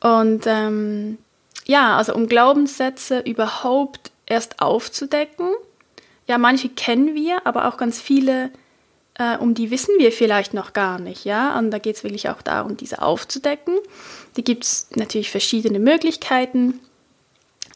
Und 0.00 0.44
ähm, 0.46 1.18
ja, 1.64 1.96
also 1.96 2.14
um 2.14 2.26
Glaubenssätze 2.26 3.20
überhaupt 3.20 4.10
erst 4.26 4.60
aufzudecken, 4.60 5.48
ja, 6.26 6.38
manche 6.38 6.68
kennen 6.68 7.14
wir, 7.14 7.46
aber 7.46 7.68
auch 7.68 7.76
ganz 7.76 8.00
viele, 8.00 8.50
äh, 9.18 9.36
um 9.36 9.54
die 9.54 9.70
wissen 9.70 9.94
wir 9.98 10.12
vielleicht 10.12 10.54
noch 10.54 10.72
gar 10.72 10.98
nicht, 10.98 11.24
ja. 11.24 11.58
Und 11.58 11.70
da 11.70 11.78
geht 11.78 11.96
es 11.96 12.04
wirklich 12.04 12.28
auch 12.28 12.42
darum, 12.42 12.76
diese 12.76 13.02
aufzudecken. 13.02 13.76
Da 14.36 14.42
gibt 14.42 14.64
es 14.64 14.88
natürlich 14.94 15.30
verschiedene 15.30 15.78
Möglichkeiten. 15.78 16.80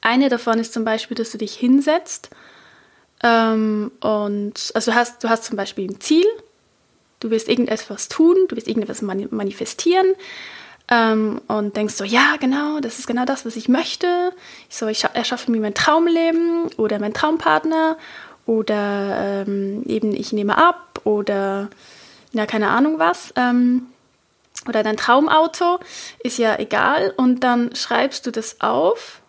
Eine 0.00 0.28
davon 0.28 0.58
ist 0.58 0.72
zum 0.72 0.84
Beispiel, 0.84 1.16
dass 1.16 1.32
du 1.32 1.38
dich 1.38 1.54
hinsetzt 1.54 2.30
ähm, 3.22 3.90
und 4.00 4.70
also 4.74 4.90
du 4.90 4.96
hast, 4.96 5.24
du 5.24 5.28
hast 5.28 5.44
zum 5.44 5.56
Beispiel 5.56 5.90
ein 5.90 6.00
Ziel, 6.00 6.26
Du 7.20 7.30
willst 7.30 7.48
irgendetwas 7.48 8.08
tun, 8.08 8.36
du 8.48 8.56
willst 8.56 8.68
irgendetwas 8.68 9.00
manifestieren 9.02 10.06
ähm, 10.90 11.40
und 11.48 11.76
denkst 11.76 11.94
so, 11.94 12.04
ja, 12.04 12.36
genau, 12.38 12.80
das 12.80 12.98
ist 12.98 13.06
genau 13.06 13.24
das, 13.24 13.46
was 13.46 13.56
ich 13.56 13.68
möchte. 13.68 14.32
Ich 14.68 14.76
so, 14.76 14.86
ich 14.86 15.04
erschaffe 15.04 15.50
mir 15.50 15.60
mein 15.60 15.74
Traumleben 15.74 16.68
oder 16.76 16.98
mein 16.98 17.14
Traumpartner 17.14 17.96
oder 18.46 19.44
ähm, 19.46 19.82
eben 19.86 20.14
ich 20.14 20.32
nehme 20.32 20.56
ab 20.56 21.00
oder 21.04 21.68
ja, 22.32 22.46
keine 22.46 22.68
Ahnung 22.68 22.98
was. 22.98 23.32
Ähm, 23.36 23.86
oder 24.66 24.82
dein 24.82 24.96
Traumauto, 24.96 25.78
ist 26.22 26.38
ja 26.38 26.58
egal. 26.58 27.12
Und 27.16 27.40
dann 27.40 27.74
schreibst 27.76 28.26
du 28.26 28.30
das 28.30 28.60
auf 28.60 29.20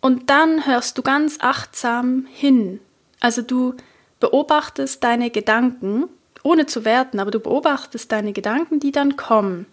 und 0.00 0.30
dann 0.30 0.66
hörst 0.66 0.98
du 0.98 1.02
ganz 1.02 1.38
achtsam 1.40 2.26
hin. 2.30 2.80
Also 3.20 3.42
du 3.42 3.74
beobachtest 4.20 5.02
deine 5.04 5.30
Gedanken 5.30 6.08
ohne 6.42 6.66
zu 6.66 6.84
werten, 6.84 7.20
aber 7.20 7.30
du 7.30 7.38
beobachtest 7.38 8.10
deine 8.10 8.32
Gedanken, 8.32 8.80
die 8.80 8.90
dann 8.90 9.16
kommen. 9.16 9.66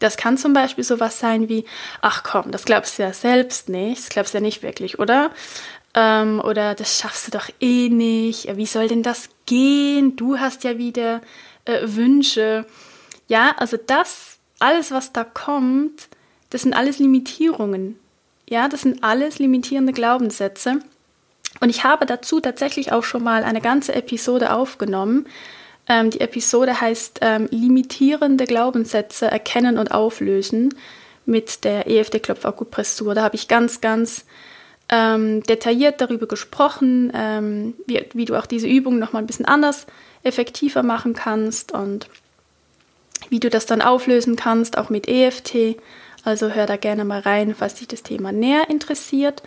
Das 0.00 0.16
kann 0.16 0.38
zum 0.38 0.52
Beispiel 0.52 0.84
sowas 0.84 1.18
sein 1.18 1.48
wie, 1.48 1.64
ach 2.00 2.22
komm, 2.22 2.50
das 2.50 2.64
glaubst 2.64 2.98
du 2.98 3.02
ja 3.02 3.12
selbst 3.12 3.68
nicht, 3.68 4.02
das 4.02 4.08
glaubst 4.08 4.34
du 4.34 4.38
ja 4.38 4.42
nicht 4.42 4.62
wirklich, 4.62 4.98
oder? 4.98 5.30
Ähm, 5.94 6.40
oder 6.40 6.74
das 6.74 6.98
schaffst 6.98 7.26
du 7.26 7.30
doch 7.32 7.48
eh 7.60 7.88
nicht, 7.88 8.56
wie 8.56 8.66
soll 8.66 8.88
denn 8.88 9.02
das 9.02 9.28
gehen? 9.46 10.16
Du 10.16 10.38
hast 10.38 10.62
ja 10.64 10.78
wieder 10.78 11.20
äh, 11.64 11.80
Wünsche. 11.84 12.64
Ja, 13.28 13.54
also 13.56 13.76
das, 13.76 14.38
alles, 14.58 14.92
was 14.92 15.12
da 15.12 15.24
kommt, 15.24 16.08
das 16.50 16.62
sind 16.62 16.74
alles 16.74 16.98
Limitierungen. 16.98 17.98
Ja, 18.48 18.68
das 18.68 18.82
sind 18.82 19.02
alles 19.02 19.38
limitierende 19.38 19.92
Glaubenssätze. 19.92 20.80
Und 21.60 21.70
ich 21.70 21.84
habe 21.84 22.06
dazu 22.06 22.40
tatsächlich 22.40 22.92
auch 22.92 23.04
schon 23.04 23.22
mal 23.22 23.44
eine 23.44 23.60
ganze 23.60 23.94
Episode 23.94 24.52
aufgenommen, 24.52 25.26
ähm, 25.90 26.10
die 26.10 26.20
Episode 26.20 26.80
heißt 26.80 27.18
ähm, 27.20 27.48
Limitierende 27.50 28.44
Glaubenssätze 28.44 29.26
erkennen 29.26 29.76
und 29.76 29.90
auflösen 29.90 30.72
mit 31.26 31.64
der 31.64 31.88
EFD-Klopfakupressur. 31.88 33.16
Da 33.16 33.22
habe 33.24 33.34
ich 33.34 33.48
ganz, 33.48 33.80
ganz 33.80 34.24
ähm, 34.90 35.42
detailliert 35.44 36.00
darüber 36.00 36.26
gesprochen, 36.26 37.12
ähm, 37.14 37.74
wie, 37.86 38.04
wie 38.12 38.24
du 38.24 38.36
auch 38.36 38.46
diese 38.46 38.66
Übung 38.66 38.98
nochmal 38.98 39.22
ein 39.22 39.26
bisschen 39.26 39.46
anders, 39.46 39.86
effektiver 40.22 40.82
machen 40.82 41.14
kannst 41.14 41.72
und 41.72 42.08
wie 43.28 43.40
du 43.40 43.48
das 43.48 43.66
dann 43.66 43.82
auflösen 43.82 44.36
kannst, 44.36 44.76
auch 44.76 44.90
mit 44.90 45.08
EFT. 45.08 45.76
Also 46.24 46.50
hör 46.50 46.66
da 46.66 46.76
gerne 46.76 47.04
mal 47.04 47.20
rein, 47.20 47.54
falls 47.54 47.76
dich 47.76 47.88
das 47.88 48.02
Thema 48.02 48.32
näher 48.32 48.68
interessiert. 48.68 49.42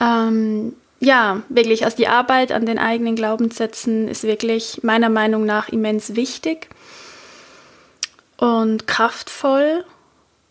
Ähm, 0.00 0.74
ja, 1.00 1.42
wirklich, 1.48 1.84
also 1.84 1.96
die 1.96 2.08
Arbeit 2.08 2.52
an 2.52 2.66
den 2.66 2.78
eigenen 2.78 3.16
Glaubenssätzen 3.16 4.06
ist 4.06 4.22
wirklich 4.22 4.80
meiner 4.82 5.08
Meinung 5.08 5.44
nach 5.44 5.68
immens 5.68 6.14
wichtig 6.14 6.68
und 8.36 8.86
kraftvoll 8.86 9.84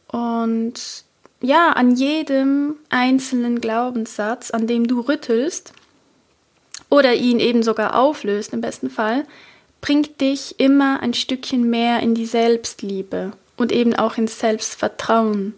und 0.08 1.04
ja, 1.42 1.72
an 1.72 1.96
jedem 1.96 2.76
einzelnen 2.90 3.62
Glaubenssatz, 3.62 4.52
an 4.52 4.68
dem 4.68 4.88
du 4.88 5.02
rüttelst 5.02 5.74
oder 6.90 7.14
ihn 7.14 7.40
eben 7.40 7.64
sogar 7.64 7.96
auflöst 7.96 8.54
im 8.54 8.62
besten 8.62 8.90
Fall, 8.90 9.26
bringt 9.82 10.20
dich 10.20 10.60
immer 10.60 11.02
ein 11.02 11.14
Stückchen 11.14 11.70
mehr 11.70 12.02
in 12.02 12.14
die 12.14 12.26
Selbstliebe 12.26 13.32
und 13.56 13.72
eben 13.72 13.96
auch 13.96 14.18
ins 14.18 14.40
Selbstvertrauen, 14.40 15.54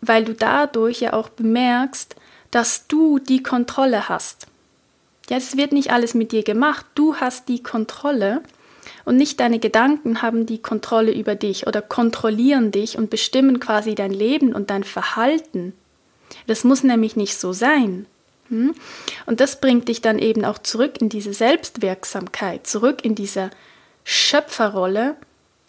weil 0.00 0.24
du 0.24 0.34
dadurch 0.34 1.00
ja 1.00 1.14
auch 1.14 1.28
bemerkst, 1.30 2.16
dass 2.50 2.86
du 2.86 3.18
die 3.18 3.42
Kontrolle 3.42 4.08
hast. 4.08 4.46
Ja, 5.30 5.36
es 5.36 5.56
wird 5.56 5.72
nicht 5.72 5.90
alles 5.90 6.14
mit 6.14 6.32
dir 6.32 6.42
gemacht, 6.42 6.86
du 6.94 7.16
hast 7.16 7.48
die 7.48 7.62
Kontrolle 7.62 8.42
Und 9.08 9.16
nicht 9.16 9.40
deine 9.40 9.58
Gedanken 9.58 10.20
haben 10.20 10.44
die 10.44 10.60
Kontrolle 10.60 11.12
über 11.12 11.34
dich 11.34 11.66
oder 11.66 11.80
kontrollieren 11.80 12.72
dich 12.72 12.98
und 12.98 13.08
bestimmen 13.08 13.58
quasi 13.58 13.94
dein 13.94 14.10
Leben 14.12 14.54
und 14.54 14.68
dein 14.68 14.84
Verhalten. 14.84 15.72
Das 16.46 16.62
muss 16.62 16.82
nämlich 16.82 17.16
nicht 17.16 17.38
so 17.38 17.54
sein. 17.54 18.04
Hm? 18.50 18.74
Und 19.24 19.40
das 19.40 19.62
bringt 19.62 19.88
dich 19.88 20.02
dann 20.02 20.18
eben 20.18 20.44
auch 20.44 20.58
zurück 20.58 21.00
in 21.00 21.08
diese 21.08 21.32
Selbstwirksamkeit, 21.32 22.66
zurück 22.66 23.02
in 23.02 23.14
diese 23.14 23.48
Schöpferrolle. 24.04 25.16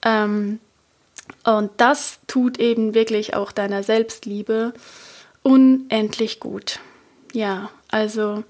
Ähm, 0.03 0.59
und 1.45 1.71
das 1.77 2.19
tut 2.27 2.59
eben 2.59 2.93
wirklich 2.93 3.35
auch 3.35 3.53
deiner 3.53 3.83
Selbstliebe 3.83 4.73
unendlich 5.43 6.41
gut. 6.41 6.81
Ja, 7.31 7.69
also 7.87 8.43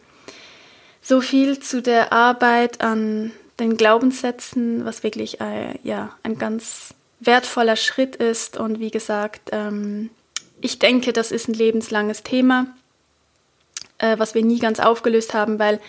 so 1.00 1.22
viel 1.22 1.60
zu 1.60 1.84
der 1.84 2.12
Arbeit 2.12 2.81
an 2.81 3.34
den 3.60 3.78
Glaubenssätzen, 3.78 4.86
was 4.86 5.04
wirklich 5.04 5.42
äh, 5.42 5.78
ja, 5.84 6.16
ein 6.24 6.38
ganz 6.38 6.94
wertvoller 7.20 7.75
Schritt 7.75 8.16
ist. 8.16 8.58
Und 8.58 8.80
wie 8.80 8.92
gesagt, 8.92 9.50
ähm, 9.51 10.10
ich 10.62 10.80
denke, 10.80 11.13
das 11.13 11.32
ist 11.32 11.48
ein 11.48 11.54
lebenslanges 11.54 12.24
Thema, 12.24 12.68
äh, 13.98 14.18
was 14.18 14.36
wir 14.36 14.44
nie 14.44 14.60
ganz 14.60 14.80
aufgelöst 14.80 15.34
haben, 15.34 15.60
weil 15.60 15.80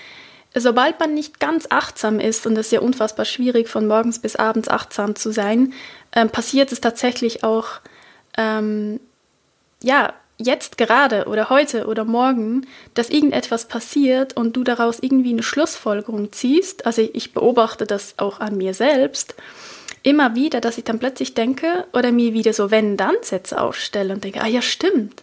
sobald 0.55 0.99
man 0.99 1.15
nicht 1.15 1.39
ganz 1.39 1.67
achtsam 1.71 2.19
ist, 2.19 2.47
und 2.47 2.55
das 2.55 2.67
ist 2.67 2.73
ja 2.73 2.81
unfassbar 2.81 3.25
schwierig, 3.25 3.69
von 3.69 3.87
morgens 3.87 4.19
bis 4.19 4.37
abends 4.37 4.69
achtsam 4.69 5.15
zu 5.15 5.33
sein, 5.33 5.73
äh, 6.11 6.27
passiert 6.27 6.73
es 6.73 6.81
tatsächlich 6.81 7.45
auch, 7.45 7.81
ähm, 8.37 9.01
ja, 9.83 10.13
jetzt 10.41 10.79
gerade 10.79 11.27
oder 11.27 11.51
heute 11.51 11.87
oder 11.87 12.05
morgen, 12.05 12.67
dass 12.95 13.11
irgendetwas 13.11 13.69
passiert 13.69 14.37
und 14.37 14.57
du 14.57 14.65
daraus 14.65 14.99
irgendwie 15.01 15.33
eine 15.33 15.43
Schlussfolgerung 15.43 16.33
ziehst, 16.33 16.87
also 16.87 17.09
ich 17.13 17.33
beobachte 17.33 17.87
das 17.87 18.15
auch 18.17 18.41
an 18.41 18.57
mir 18.57 18.75
selbst, 18.75 19.35
immer 20.03 20.35
wieder, 20.35 20.61
dass 20.61 20.79
ich 20.79 20.85
dann 20.85 20.99
plötzlich 20.99 21.35
denke 21.35 21.85
oder 21.93 22.11
mir 22.13 22.33
wieder 22.33 22.53
so 22.53 22.71
Wenn-Dann-Sätze 22.71 23.61
aufstelle 23.61 24.15
und 24.15 24.25
denke, 24.25 24.41
ah 24.41 24.47
ja, 24.47 24.63
stimmt. 24.63 25.23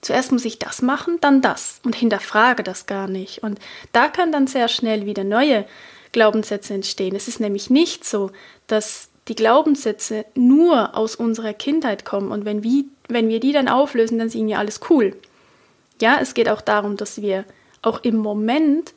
Zuerst 0.00 0.32
muss 0.32 0.44
ich 0.44 0.58
das 0.58 0.82
machen, 0.82 1.18
dann 1.20 1.42
das 1.42 1.80
und 1.84 1.94
hinterfrage 1.94 2.64
das 2.64 2.86
gar 2.86 3.06
nicht. 3.06 3.44
Und 3.44 3.60
da 3.92 4.08
kann 4.08 4.32
dann 4.32 4.48
sehr 4.48 4.66
schnell 4.66 5.06
wieder 5.06 5.22
neue 5.22 5.64
Glaubenssätze 6.10 6.74
entstehen. 6.74 7.14
Es 7.14 7.28
ist 7.28 7.38
nämlich 7.38 7.70
nicht 7.70 8.04
so, 8.04 8.32
dass 8.66 9.08
die 9.28 9.36
Glaubenssätze 9.36 10.24
nur 10.34 10.96
aus 10.96 11.14
unserer 11.14 11.54
Kindheit 11.54 12.04
kommen 12.04 12.32
und 12.32 12.44
wenn 12.44 12.64
wir, 12.64 12.84
wenn 13.12 13.28
wir 13.28 13.40
die 13.40 13.52
dann 13.52 13.68
auflösen, 13.68 14.18
dann 14.18 14.28
sind 14.28 14.48
ja 14.48 14.58
alles 14.58 14.80
cool. 14.90 15.16
Ja, 16.00 16.18
es 16.20 16.34
geht 16.34 16.48
auch 16.48 16.60
darum, 16.60 16.96
dass 16.96 17.22
wir 17.22 17.44
auch 17.82 18.02
im 18.02 18.16
Moment 18.16 18.94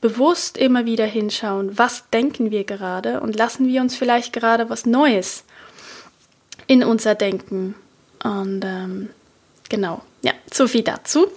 bewusst 0.00 0.58
immer 0.58 0.84
wieder 0.84 1.06
hinschauen, 1.06 1.78
was 1.78 2.10
denken 2.10 2.50
wir 2.50 2.64
gerade 2.64 3.20
und 3.20 3.36
lassen 3.36 3.66
wir 3.66 3.80
uns 3.80 3.96
vielleicht 3.96 4.32
gerade 4.32 4.68
was 4.68 4.84
Neues 4.84 5.44
in 6.66 6.84
unser 6.84 7.14
Denken. 7.14 7.74
Und 8.22 8.62
ähm, 8.64 9.10
genau, 9.68 10.02
ja, 10.22 10.32
so 10.52 10.66
viel 10.66 10.82
dazu. 10.82 11.28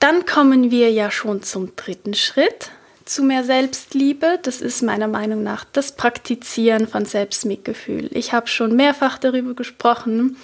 Dann 0.00 0.26
kommen 0.26 0.70
wir 0.70 0.90
ja 0.90 1.10
schon 1.10 1.42
zum 1.42 1.74
dritten 1.76 2.14
Schritt 2.14 2.70
zu 3.04 3.22
mehr 3.22 3.44
Selbstliebe. 3.44 4.38
Das 4.42 4.60
ist 4.60 4.82
meiner 4.82 5.08
Meinung 5.08 5.42
nach 5.42 5.64
das 5.64 5.92
Praktizieren 5.92 6.86
von 6.86 7.04
Selbstmitgefühl. 7.04 8.10
Ich 8.12 8.32
habe 8.32 8.48
schon 8.48 8.76
mehrfach 8.76 9.18
darüber 9.18 9.54
gesprochen. 9.54 10.36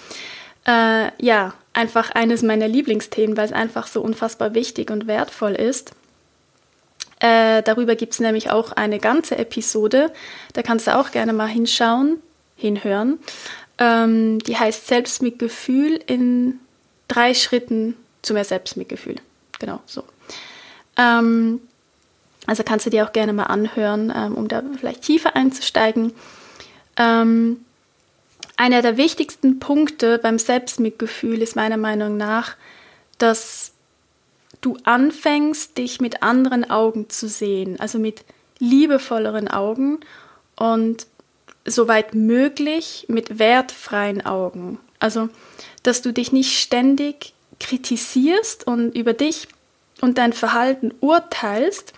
Äh, 0.66 1.10
ja, 1.24 1.54
einfach 1.72 2.10
eines 2.10 2.42
meiner 2.42 2.68
Lieblingsthemen, 2.68 3.36
weil 3.36 3.46
es 3.46 3.52
einfach 3.52 3.86
so 3.86 4.00
unfassbar 4.00 4.54
wichtig 4.54 4.90
und 4.90 5.06
wertvoll 5.06 5.52
ist. 5.52 5.92
Äh, 7.20 7.62
darüber 7.62 7.94
gibt 7.94 8.14
es 8.14 8.20
nämlich 8.20 8.50
auch 8.50 8.72
eine 8.72 8.98
ganze 8.98 9.38
Episode. 9.38 10.12
Da 10.54 10.62
kannst 10.62 10.86
du 10.86 10.96
auch 10.96 11.12
gerne 11.12 11.32
mal 11.32 11.46
hinschauen, 11.48 12.18
hinhören. 12.56 13.18
Ähm, 13.78 14.40
die 14.40 14.56
heißt 14.56 14.88
Selbstmitgefühl 14.88 16.00
in 16.06 16.58
drei 17.08 17.34
Schritten 17.34 17.96
zu 18.22 18.34
mehr 18.34 18.44
Selbstmitgefühl. 18.44 19.16
Genau 19.58 19.80
so. 19.86 20.04
Ähm, 20.96 21.60
also 22.46 22.64
kannst 22.64 22.86
du 22.86 22.90
dir 22.90 23.06
auch 23.06 23.12
gerne 23.12 23.32
mal 23.32 23.44
anhören, 23.44 24.12
ähm, 24.14 24.34
um 24.34 24.48
da 24.48 24.62
vielleicht 24.78 25.02
tiefer 25.02 25.36
einzusteigen. 25.36 26.12
Ähm, 26.96 27.64
einer 28.56 28.82
der 28.82 28.96
wichtigsten 28.96 29.58
Punkte 29.58 30.18
beim 30.18 30.38
Selbstmitgefühl 30.38 31.42
ist 31.42 31.56
meiner 31.56 31.76
Meinung 31.76 32.16
nach, 32.16 32.56
dass 33.18 33.72
du 34.60 34.76
anfängst, 34.84 35.76
dich 35.78 36.00
mit 36.00 36.22
anderen 36.22 36.70
Augen 36.70 37.08
zu 37.10 37.28
sehen, 37.28 37.80
also 37.80 37.98
mit 37.98 38.24
liebevolleren 38.58 39.48
Augen 39.48 40.00
und 40.56 41.06
soweit 41.64 42.14
möglich 42.14 43.06
mit 43.08 43.38
wertfreien 43.38 44.24
Augen. 44.24 44.78
Also, 44.98 45.28
dass 45.82 46.02
du 46.02 46.12
dich 46.12 46.32
nicht 46.32 46.58
ständig 46.58 47.32
kritisierst 47.58 48.66
und 48.66 48.96
über 48.96 49.12
dich 49.12 49.48
und 50.00 50.18
dein 50.18 50.32
Verhalten 50.32 50.92
urteilst, 51.00 51.92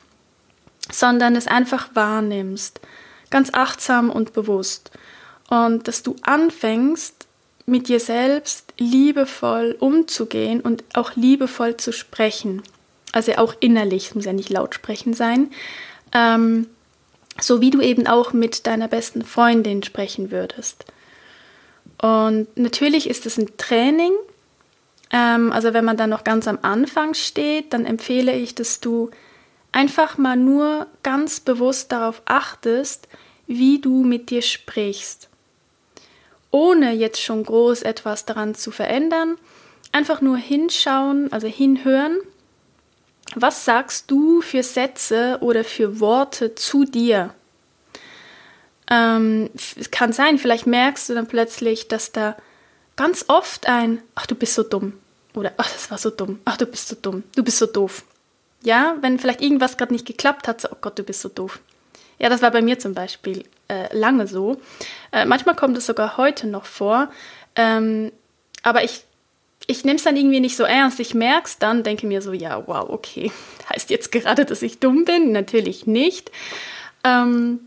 sondern 0.91 1.37
es 1.37 1.47
einfach 1.47 1.95
wahrnimmst, 1.95 2.81
ganz 3.31 3.51
achtsam 3.53 4.11
und 4.11 4.33
bewusst. 4.33 4.91
Und 5.51 5.87
dass 5.89 6.03
du 6.03 6.17
anfängst, 6.23 7.27
mit 7.67 7.89
dir 7.89 8.01
selbst 8.01 8.75
liebevoll 8.79 9.77
umzugehen 9.79 10.61
und 10.61 10.85
auch 10.93 11.17
liebevoll 11.17 11.77
zu 11.77 11.93
sprechen. 11.93 12.63
Also 13.13 13.33
auch 13.37 13.55
innerlich, 13.61 14.15
muss 14.15 14.27
ja 14.27 14.33
nicht 14.33 14.51
laut 14.51 14.75
sprechen 14.75 15.15
sein. 15.15 15.51
Ähm, 16.13 16.67
so 17.41 17.61
wie 17.61 17.71
du 17.71 17.81
eben 17.81 18.07
auch 18.07 18.33
mit 18.33 18.67
deiner 18.67 18.89
besten 18.89 19.25
Freundin 19.25 19.83
sprechen 19.83 20.31
würdest. 20.31 20.85
Und 22.01 22.49
natürlich 22.57 23.09
ist 23.09 23.27
es 23.27 23.39
ein 23.39 23.57
Training. 23.57 24.13
Ähm, 25.11 25.53
also 25.53 25.73
wenn 25.73 25.85
man 25.85 25.97
dann 25.97 26.11
noch 26.11 26.25
ganz 26.25 26.47
am 26.47 26.59
Anfang 26.63 27.15
steht, 27.15 27.73
dann 27.73 27.87
empfehle 27.87 28.35
ich, 28.35 28.55
dass 28.55 28.81
du 28.81 29.11
einfach 29.73 30.19
mal 30.19 30.37
nur 30.37 30.87
ganz 31.03 31.41
bewusst 31.41 31.91
darauf 31.93 32.23
achtest, 32.25 33.09
wie 33.47 33.81
du 33.81 34.05
mit 34.05 34.31
dir 34.31 34.43
sprichst. 34.43 35.29
Ohne 36.55 36.93
jetzt 36.93 37.21
schon 37.21 37.43
groß 37.43 37.83
etwas 37.83 38.27
daran 38.27 38.55
zu 38.55 38.71
verändern, 38.71 39.37
einfach 39.91 40.21
nur 40.21 40.37
hinschauen, 40.37 41.33
also 41.33 41.49
hinhören. 41.49 42.19
Was 43.35 43.65
sagst 43.65 44.11
du 44.11 44.41
für 44.41 44.63
Sätze 44.63 45.39
oder 45.41 45.65
für 45.65 45.99
Worte 45.99 46.55
zu 46.55 46.85
dir? 46.85 47.35
Ähm, 48.89 49.51
es 49.55 49.91
kann 49.91 50.13
sein, 50.13 50.39
vielleicht 50.39 50.67
merkst 50.67 51.09
du 51.09 51.15
dann 51.15 51.27
plötzlich, 51.27 51.89
dass 51.89 52.13
da 52.13 52.37
ganz 52.95 53.25
oft 53.27 53.67
ein, 53.67 54.01
ach 54.15 54.27
du 54.27 54.37
bist 54.37 54.55
so 54.55 54.63
dumm 54.63 54.93
oder 55.35 55.53
ach 55.57 55.73
das 55.73 55.91
war 55.91 55.99
so 55.99 56.11
dumm, 56.11 56.39
ach 56.45 56.57
du 56.57 56.67
bist 56.67 56.87
so 56.87 56.95
dumm, 57.01 57.25
du 57.35 57.43
bist 57.43 57.59
so 57.59 57.67
doof 57.67 58.05
ja, 58.65 58.97
wenn 59.03 59.19
vielleicht 59.19 59.43
irgendwas 59.43 59.77
gerade 59.77 59.93
nicht 59.93 60.07
geklappt 60.07 60.49
hat, 60.49 60.61
so, 60.61 60.69
oh 60.73 60.77
Gott, 60.81 60.99
du 60.99 61.03
bist 61.03 61.21
so 61.21 61.29
doof. 61.29 61.61
Ja, 62.19 62.29
das 62.29 62.43
war 62.43 62.51
bei 62.51 62.63
mir 62.63 62.79
zum 62.79 62.95
Beispiel 62.95 63.45
äh, 63.69 63.95
lange 63.97 64.27
so. 64.27 64.61
Äh, 65.13 65.25
manchmal 65.25 65.57
kommt 65.57 65.77
es 65.77 65.87
sogar 65.87 66.17
heute 66.17 66.47
noch 66.47 66.65
vor. 66.65 67.11
Ähm, 67.57 68.13
aber 68.63 68.85
ich, 68.85 69.05
ich 69.67 69.85
nehme 69.85 69.97
es 69.97 70.05
dann 70.05 70.17
irgendwie 70.17 70.41
nicht 70.41 70.57
so 70.57 70.65
ernst. 70.65 71.01
Ich 71.01 71.15
merke 71.15 71.47
es 71.47 71.59
dann, 71.59 71.83
denke 71.83 72.07
mir 72.07 72.23
so, 72.23 72.33
ja, 72.33 72.67
wow, 72.67 72.89
okay. 72.89 73.33
Heißt 73.71 73.91
jetzt 73.91 74.13
gerade, 74.13 74.45
dass 74.45 74.63
ich 74.63 74.81
dumm 74.81 75.05
bin? 75.05 75.33
Natürlich 75.33 75.87
nicht. 75.87 76.31
Ähm, 77.03 77.61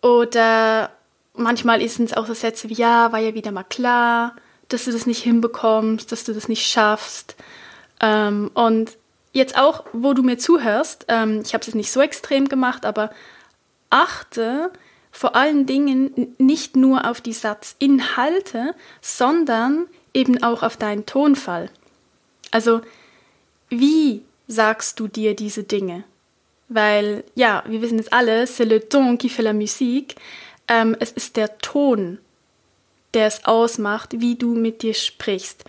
oder 0.00 0.90
manchmal 1.34 1.80
ist 1.80 2.00
es 2.00 2.12
auch 2.12 2.26
so 2.26 2.34
Sätze 2.34 2.68
wie, 2.68 2.74
ja, 2.74 3.12
war 3.12 3.20
ja 3.20 3.34
wieder 3.34 3.52
mal 3.52 3.62
klar, 3.62 4.36
dass 4.68 4.84
du 4.84 4.92
das 4.92 5.06
nicht 5.06 5.22
hinbekommst, 5.22 6.10
dass 6.10 6.24
du 6.24 6.32
das 6.32 6.48
nicht 6.48 6.66
schaffst. 6.66 7.36
Ähm, 8.00 8.50
und 8.54 8.96
jetzt 9.32 9.56
auch, 9.56 9.84
wo 9.92 10.14
du 10.14 10.22
mir 10.22 10.38
zuhörst, 10.38 11.06
ähm, 11.08 11.42
ich 11.44 11.54
habe 11.54 11.64
es 11.66 11.74
nicht 11.74 11.90
so 11.90 12.00
extrem 12.00 12.48
gemacht, 12.48 12.84
aber 12.84 13.10
achte 13.90 14.70
vor 15.10 15.36
allen 15.36 15.66
Dingen 15.66 16.34
nicht 16.38 16.74
nur 16.74 17.08
auf 17.08 17.20
die 17.20 17.34
Satzinhalte, 17.34 18.74
sondern 19.02 19.86
eben 20.14 20.42
auch 20.42 20.62
auf 20.62 20.78
deinen 20.78 21.04
Tonfall. 21.04 21.70
Also, 22.50 22.80
wie 23.68 24.22
sagst 24.48 24.98
du 24.98 25.08
dir 25.08 25.36
diese 25.36 25.64
Dinge? 25.64 26.04
Weil, 26.68 27.24
ja, 27.34 27.62
wir 27.66 27.82
wissen 27.82 27.98
es 27.98 28.10
alle, 28.10 28.46
c'est 28.46 28.64
le 28.64 28.88
ton 28.88 29.18
qui 29.18 29.28
fait 29.28 29.42
la 29.42 29.52
musique. 29.52 30.16
Ähm, 30.66 30.96
es 30.98 31.12
ist 31.12 31.36
der 31.36 31.58
Ton, 31.58 32.18
der 33.12 33.26
es 33.26 33.44
ausmacht, 33.44 34.20
wie 34.20 34.36
du 34.36 34.54
mit 34.54 34.82
dir 34.82 34.94
sprichst. 34.94 35.64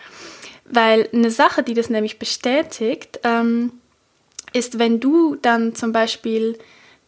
Weil 0.65 1.09
eine 1.13 1.31
Sache, 1.31 1.63
die 1.63 1.73
das 1.73 1.89
nämlich 1.89 2.19
bestätigt, 2.19 3.19
ähm, 3.23 3.73
ist, 4.53 4.79
wenn 4.79 4.99
du 4.99 5.35
dann 5.35 5.75
zum 5.75 5.91
Beispiel 5.91 6.57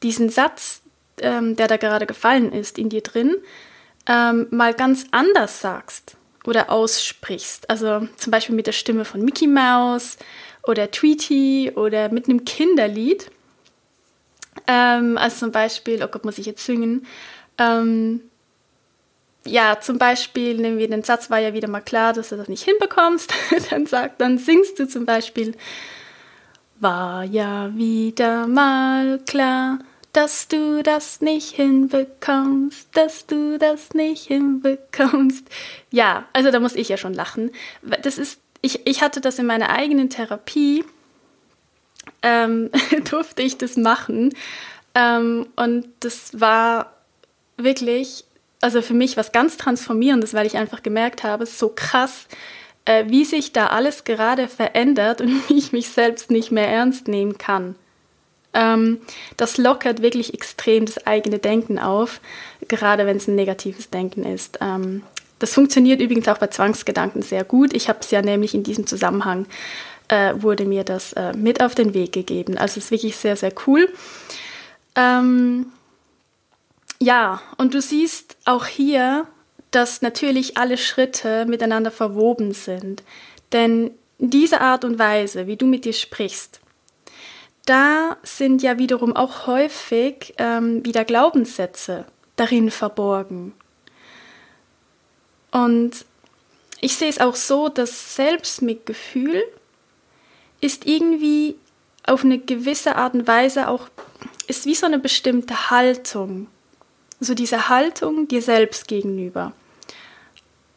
diesen 0.04 0.30
Satz, 0.30 0.82
ähm, 1.22 1.56
der 1.56 1.68
da 1.68 1.78
gerade 1.78 2.06
gefallen 2.06 2.52
ist, 2.52 2.78
in 2.78 2.90
dir 2.90 3.02
drin, 3.02 3.36
ähm, 4.08 4.48
mal 4.52 4.74
ganz 4.74 5.06
anders 5.12 5.62
sagst 5.62 6.18
oder 6.46 6.70
aussprichst. 6.70 7.70
Also 7.70 8.08
zum 8.18 8.32
Beispiel 8.32 8.56
mit 8.56 8.68
der 8.68 8.74
Stimme 8.74 9.06
von 9.06 9.24
Mickey 9.24 9.48
Mouse 9.48 10.18
oder 10.64 10.92
Tweety 10.92 11.72
oder 11.76 12.10
mit 12.10 12.28
einem 12.28 12.46
Kinderlied, 12.46 13.32
Ähm, 14.68 15.18
also 15.18 15.38
zum 15.38 15.52
Beispiel, 15.52 16.02
oh 16.04 16.08
Gott, 16.08 16.26
muss 16.26 16.38
ich 16.38 16.46
jetzt 16.46 16.66
singen? 16.66 17.06
Ähm, 17.58 18.22
ja, 19.46 19.80
zum 19.80 19.98
Beispiel 19.98 20.56
nehmen 20.56 20.78
wir 20.78 20.90
den 20.90 21.04
Satz, 21.04 21.30
war 21.30 21.40
ja 21.40 21.54
wieder 21.54 21.68
mal 21.68 21.82
klar, 21.82 22.14
dass 22.14 22.30
du 22.30 22.38
das 22.38 22.48
nicht 22.48 22.64
hinbekommst. 22.64 23.34
dann, 23.70 23.86
sag, 23.86 24.18
dann 24.18 24.38
singst 24.38 24.80
du 24.80 24.88
zum 24.88 25.06
Beispiel, 25.06 25.56
war 26.80 27.24
ja 27.24 27.76
wieder 27.76 28.48
mal 28.48 29.20
klar, 29.26 29.80
dass 30.14 30.48
du 30.48 30.82
das 30.82 31.22
nicht 31.22 31.52
hinbekommst, 31.52 32.90
dass 32.94 33.28
du 33.28 33.58
das 33.60 33.94
nicht 33.94 34.24
hinbekommst. 34.24 35.48
Ja, 35.92 36.26
also 36.34 36.52
da 36.52 36.60
muss 36.60 36.76
ich 36.76 36.90
ja 36.90 36.98
schon 36.98 37.14
lachen. 37.14 37.52
Das 38.02 38.18
ist, 38.18 38.40
ich, 38.62 38.88
ich 38.88 39.02
hatte 39.02 39.22
das 39.22 39.40
in 39.40 39.46
meiner 39.46 39.70
eigenen 39.70 40.10
Therapie, 40.10 40.84
ähm, 42.22 42.72
durfte 43.10 43.44
ich 43.44 43.58
das 43.58 43.78
machen. 43.78 44.34
Ähm, 44.96 45.48
und 45.56 45.88
das 46.00 46.40
war 46.40 46.94
wirklich 47.58 48.26
also 48.66 48.82
für 48.82 48.96
mich 48.96 49.16
was 49.16 49.32
ganz 49.32 49.58
Transformierendes, 49.58 50.34
weil 50.34 50.48
ich 50.48 50.58
einfach 50.58 50.82
gemerkt 50.82 51.24
habe, 51.24 51.46
so 51.46 51.70
krass, 51.70 52.26
äh, 52.86 53.06
wie 53.10 53.24
sich 53.24 53.54
da 53.54 53.68
alles 53.68 54.06
gerade 54.06 54.48
verändert 54.48 55.22
und 55.22 55.30
wie 55.50 55.60
ich 55.60 55.72
mich 55.72 55.90
selbst 55.90 56.32
nicht 56.32 56.52
mehr 56.52 56.68
ernst 56.68 57.08
nehmen 57.08 57.38
kann. 57.38 57.76
Ähm, 58.56 59.02
das 59.38 59.60
lockert 59.60 60.02
wirklich 60.02 60.34
extrem 60.34 60.88
das 60.88 61.06
eigene 61.06 61.38
Denken 61.38 61.78
auf, 61.78 62.20
gerade 62.68 63.06
wenn 63.06 63.18
es 63.18 63.28
ein 63.28 63.36
negatives 63.36 63.92
Denken 63.92 64.24
ist. 64.24 64.58
Ähm, 64.62 65.04
das 65.38 65.54
funktioniert 65.54 66.02
übrigens 66.02 66.28
auch 66.28 66.40
bei 66.40 66.48
Zwangsgedanken 66.48 67.22
sehr 67.22 67.44
gut. 67.44 67.72
Ich 67.72 67.88
habe 67.88 68.00
es 68.02 68.10
ja 68.10 68.24
nämlich 68.24 68.56
in 68.56 68.64
diesem 68.64 68.88
Zusammenhang, 68.88 69.46
äh, 70.08 70.34
wurde 70.38 70.66
mir 70.66 70.84
das 70.84 71.14
äh, 71.14 71.34
mit 71.34 71.62
auf 71.62 71.76
den 71.76 71.94
Weg 71.94 72.14
gegeben. 72.14 72.58
Also 72.58 72.80
es 72.80 72.86
ist 72.86 72.92
wirklich 72.92 73.16
sehr, 73.16 73.36
sehr 73.36 73.54
cool. 73.68 73.94
Ähm, 74.96 75.68
ja, 77.00 77.42
und 77.58 77.74
du 77.74 77.82
siehst 77.82 78.38
auch 78.46 78.66
hier, 78.66 79.28
dass 79.72 80.02
natürlich 80.02 80.58
alle 80.58 80.78
Schritte 80.78 81.46
miteinander 81.46 81.92
verwoben 81.92 82.54
sind. 82.54 83.04
Denn 83.52 83.92
diese 84.18 84.62
Art 84.62 84.86
und 84.86 84.98
Weise, 84.98 85.48
wie 85.48 85.58
du 85.58 85.66
mit 85.66 85.86
dir 85.86 85.94
sprichst, 85.94 86.62
da 87.66 88.18
sind 88.24 88.62
ja 88.62 88.78
wiederum 88.78 89.16
auch 89.16 89.48
häufig 89.48 90.34
ähm, 90.38 90.86
wieder 90.86 91.04
Glaubenssätze 91.04 92.06
darin 92.36 92.72
verborgen. 92.72 93.54
Und 95.52 96.06
ich 96.80 96.96
sehe 96.96 97.10
es 97.10 97.20
auch 97.20 97.36
so, 97.36 97.70
dass 97.70 98.16
Selbstmitgefühl 98.16 99.44
ist 100.62 100.86
irgendwie 100.86 101.56
auf 102.06 102.24
eine 102.24 102.38
gewisse 102.38 102.96
Art 102.96 103.14
und 103.14 103.28
Weise 103.28 103.68
auch, 103.68 103.88
ist 104.48 104.66
wie 104.66 104.76
so 104.76 104.86
eine 104.86 105.00
bestimmte 105.00 105.70
Haltung 105.72 106.48
so 107.26 107.34
diese 107.34 107.70
Haltung 107.70 108.28
dir 108.28 108.42
selbst 108.42 108.88
gegenüber. 108.88 109.54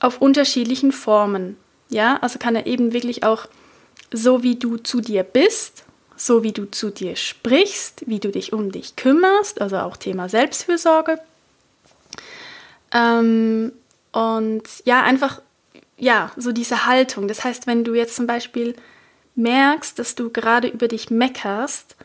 Auf 0.01 0.21
unterschiedlichen 0.21 0.93
Formen. 0.93 1.57
Ja, 1.89 2.19
also 2.21 2.39
kann 2.39 2.57
er 2.57 2.67
eben 2.67 2.93
wirklich 2.93 3.25
auch 3.25 3.47
so 4.13 4.43
wie 4.43 4.57
du 4.57 4.77
zu 4.77 5.01
dir 5.01 5.23
bist, 5.23 5.85
so 6.17 6.43
wie 6.43 6.53
du 6.53 6.71
zu 6.71 6.91
dir 6.91 7.17
sprichst, 7.17 8.05
wie 8.07 8.19
du 8.19 8.31
dich 8.31 8.53
um 8.53 8.73
dich 8.73 8.97
kümmerst, 8.97 9.61
also 9.61 9.79
auch 9.79 9.97
Thema 9.97 10.29
Selbstfürsorge. 10.29 11.21
Ähm, 12.93 13.73
und 14.13 14.63
ja, 14.85 15.03
einfach, 15.03 15.41
ja, 15.97 16.33
so 16.37 16.53
diese 16.53 16.87
Haltung. 16.87 17.29
Das 17.29 17.45
heißt, 17.45 17.67
wenn 17.67 17.85
du 17.85 17.95
jetzt 17.95 18.17
zum 18.17 18.27
Beispiel 18.27 18.75
merkst, 19.37 19.99
dass 19.99 20.15
du 20.15 20.31
gerade 20.31 20.69
über 20.69 20.89
dich 20.89 21.11
meckerst, 21.11 21.97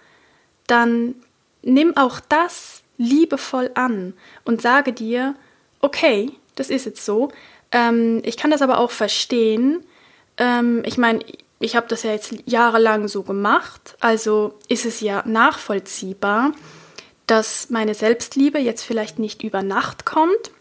dann 0.67 1.15
nimm 1.63 1.97
auch 1.97 2.19
das 2.19 2.82
liebevoll 3.03 3.71
an 3.75 4.13
und 4.45 4.61
sage 4.61 4.93
dir, 4.93 5.35
okay, 5.81 6.31
das 6.55 6.69
ist 6.69 6.85
jetzt 6.85 7.05
so. 7.05 7.31
Ähm, 7.71 8.21
ich 8.23 8.37
kann 8.37 8.51
das 8.51 8.61
aber 8.61 8.77
auch 8.79 8.91
verstehen. 8.91 9.83
Ähm, 10.37 10.83
ich 10.85 10.97
meine, 10.97 11.19
ich 11.59 11.75
habe 11.75 11.87
das 11.87 12.03
ja 12.03 12.11
jetzt 12.11 12.35
jahrelang 12.45 13.07
so 13.07 13.23
gemacht, 13.23 13.95
also 13.99 14.53
ist 14.67 14.85
es 14.85 14.99
ja 14.99 15.23
nachvollziehbar, 15.25 16.51
dass 17.25 17.69
meine 17.69 17.93
Selbstliebe 17.93 18.59
jetzt 18.59 18.83
vielleicht 18.83 19.17
nicht 19.17 19.43
über 19.43 19.63
Nacht 19.63 20.05
kommt, 20.05 20.51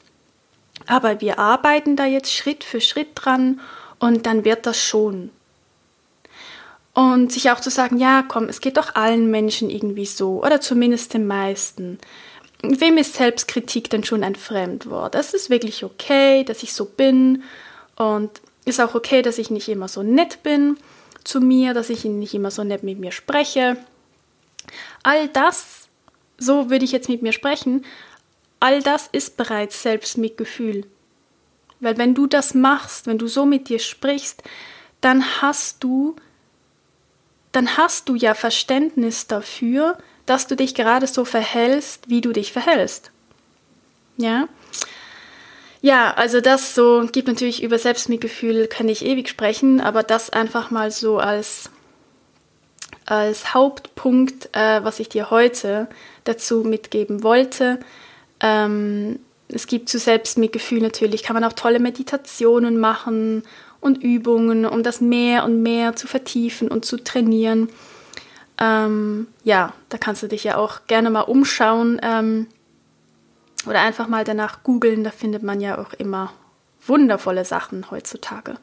aber 0.86 1.20
wir 1.20 1.38
arbeiten 1.38 1.96
da 1.96 2.06
jetzt 2.06 2.32
Schritt 2.32 2.62
für 2.64 2.80
Schritt 2.80 3.10
dran 3.14 3.60
und 3.98 4.26
dann 4.26 4.44
wird 4.44 4.66
das 4.66 4.80
schon. 4.80 5.30
Und 6.94 7.32
sich 7.32 7.50
auch 7.50 7.60
zu 7.60 7.70
sagen, 7.70 7.98
ja, 7.98 8.22
komm, 8.26 8.44
es 8.44 8.60
geht 8.60 8.76
doch 8.76 8.94
allen 8.94 9.30
Menschen 9.30 9.70
irgendwie 9.70 10.06
so, 10.06 10.44
oder 10.44 10.60
zumindest 10.60 11.14
den 11.14 11.26
meisten. 11.26 11.98
Wem 12.62 12.96
ist 12.96 13.14
Selbstkritik 13.14 13.90
denn 13.90 14.04
schon 14.04 14.22
ein 14.22 14.36
Fremdwort? 14.36 15.14
Es 15.14 15.34
ist 15.34 15.50
wirklich 15.50 15.84
okay, 15.84 16.44
dass 16.44 16.62
ich 16.62 16.72
so 16.72 16.84
bin 16.84 17.42
und 17.96 18.30
ist 18.64 18.80
auch 18.80 18.94
okay, 18.94 19.22
dass 19.22 19.38
ich 19.38 19.50
nicht 19.50 19.68
immer 19.68 19.88
so 19.88 20.02
nett 20.02 20.42
bin 20.42 20.76
zu 21.24 21.40
mir, 21.40 21.74
dass 21.74 21.90
ich 21.90 22.04
nicht 22.04 22.34
immer 22.34 22.50
so 22.50 22.62
nett 22.64 22.82
mit 22.82 22.98
mir 22.98 23.12
spreche. 23.12 23.76
All 25.02 25.28
das, 25.28 25.88
so 26.38 26.70
würde 26.70 26.84
ich 26.84 26.92
jetzt 26.92 27.08
mit 27.08 27.22
mir 27.22 27.32
sprechen, 27.32 27.84
all 28.60 28.80
das 28.82 29.08
ist 29.10 29.36
bereits 29.36 29.82
Selbstmitgefühl. 29.82 30.86
Weil 31.80 31.98
wenn 31.98 32.14
du 32.14 32.28
das 32.28 32.54
machst, 32.54 33.08
wenn 33.08 33.18
du 33.18 33.26
so 33.26 33.44
mit 33.44 33.68
dir 33.68 33.80
sprichst, 33.80 34.42
dann 35.00 35.42
hast 35.42 35.82
du 35.82 36.14
dann 37.52 37.76
hast 37.76 38.08
du 38.08 38.14
ja 38.14 38.34
Verständnis 38.34 39.26
dafür, 39.26 39.98
dass 40.26 40.46
du 40.46 40.56
dich 40.56 40.74
gerade 40.74 41.06
so 41.06 41.24
verhältst, 41.24 42.08
wie 42.08 42.20
du 42.20 42.32
dich 42.32 42.52
verhältst. 42.52 43.10
Ja? 44.16 44.48
Ja, 45.80 46.14
also 46.14 46.40
das 46.40 46.74
so 46.76 47.08
gibt 47.10 47.26
natürlich 47.26 47.62
über 47.62 47.78
Selbstmitgefühl 47.78 48.68
kann 48.68 48.88
ich 48.88 49.04
ewig 49.04 49.28
sprechen, 49.28 49.80
aber 49.80 50.04
das 50.04 50.30
einfach 50.30 50.70
mal 50.70 50.90
so 50.90 51.18
als 51.18 51.70
als 53.04 53.52
Hauptpunkt, 53.52 54.48
äh, 54.52 54.84
was 54.84 55.00
ich 55.00 55.08
dir 55.08 55.30
heute 55.30 55.88
dazu 56.22 56.62
mitgeben 56.62 57.24
wollte. 57.24 57.80
Ähm, 58.38 59.18
es 59.48 59.66
gibt 59.66 59.88
zu 59.88 59.98
Selbstmitgefühl 59.98 60.80
natürlich, 60.80 61.24
kann 61.24 61.34
man 61.34 61.44
auch 61.44 61.52
tolle 61.52 61.80
Meditationen 61.80 62.78
machen 62.78 63.42
und 63.80 64.02
Übungen, 64.02 64.64
um 64.64 64.82
das 64.82 65.00
mehr 65.00 65.44
und 65.44 65.62
mehr 65.62 65.96
zu 65.96 66.06
vertiefen 66.06 66.68
und 66.68 66.84
zu 66.84 66.96
trainieren. 66.96 67.68
Ähm, 68.62 69.26
ja, 69.42 69.72
da 69.88 69.98
kannst 69.98 70.22
du 70.22 70.28
dich 70.28 70.44
ja 70.44 70.56
auch 70.56 70.86
gerne 70.86 71.10
mal 71.10 71.22
umschauen 71.22 72.00
ähm, 72.00 72.46
oder 73.66 73.80
einfach 73.80 74.06
mal 74.06 74.22
danach 74.22 74.62
googeln. 74.62 75.02
Da 75.02 75.10
findet 75.10 75.42
man 75.42 75.60
ja 75.60 75.78
auch 75.78 75.92
immer 75.94 76.32
wundervolle 76.86 77.44
Sachen 77.44 77.90
heutzutage. 77.90 78.54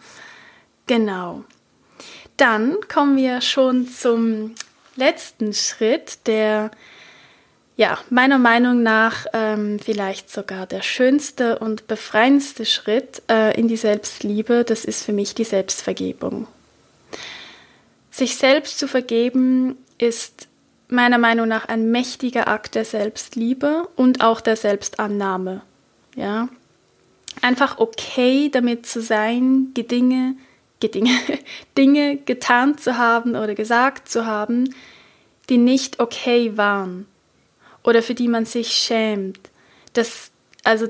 Genau. 0.88 1.44
Dann 2.38 2.78
kommen 2.88 3.18
wir 3.18 3.42
schon 3.42 3.90
zum 3.90 4.56
letzten 4.96 5.54
Schritt, 5.54 6.26
der 6.28 6.72
ja, 7.76 7.98
meiner 8.10 8.40
Meinung 8.40 8.84
nach 8.84 9.26
ähm, 9.34 9.80
vielleicht 9.80 10.32
sogar 10.32 10.66
der 10.66 10.82
schönste 10.82 11.60
und 11.60 11.88
befreiendste 11.88 12.66
Schritt 12.66 13.22
äh, 13.30 13.58
in 13.60 13.68
die 13.68 13.78
Selbstliebe, 13.78 14.64
das 14.64 14.86
ist 14.86 15.04
für 15.04 15.14
mich 15.14 15.36
die 15.36 15.46
Selbstvergebung. 15.46 16.48
Sich 18.12 18.36
selbst 18.36 18.80
zu 18.80 18.88
vergeben 18.88 19.78
ist 20.00 20.48
meiner 20.88 21.20
Meinung 21.20 21.48
nach 21.48 21.66
ein 21.66 21.92
mächtiger 21.92 22.48
Akt 22.48 22.74
der 22.76 22.86
Selbstliebe 22.86 23.88
und 23.96 24.22
auch 24.22 24.42
der 24.42 24.56
Selbstannahme. 24.56 25.62
Ja? 26.16 26.50
Einfach 27.42 27.78
okay 27.78 28.50
damit 28.50 28.88
zu 28.88 29.02
sein, 29.02 29.74
Dinge, 29.76 30.36
Dinge, 30.82 31.12
Dinge 31.78 32.18
getan 32.18 32.78
zu 32.78 32.98
haben 32.98 33.36
oder 33.36 33.54
gesagt 33.54 34.10
zu 34.10 34.26
haben, 34.26 34.74
die 35.50 35.58
nicht 35.58 36.00
okay 36.00 36.58
waren 36.58 37.06
oder 37.84 38.02
für 38.02 38.16
die 38.16 38.28
man 38.28 38.46
sich 38.46 38.74
schämt. 38.74 39.40
Das, 39.94 40.32
also 40.64 40.88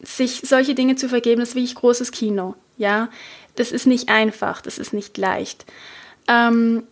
sich 0.00 0.42
solche 0.44 0.74
Dinge 0.74 0.96
zu 0.96 1.08
vergeben, 1.08 1.42
ist 1.42 1.54
wirklich 1.54 1.74
großes 1.74 2.12
Kino. 2.12 2.54
Ja, 2.78 3.10
das 3.56 3.72
ist 3.72 3.86
nicht 3.86 4.08
einfach, 4.08 4.62
das 4.62 4.78
ist 4.78 4.92
nicht 4.92 5.18
leicht. 5.18 5.66
Ähm, 6.28 6.84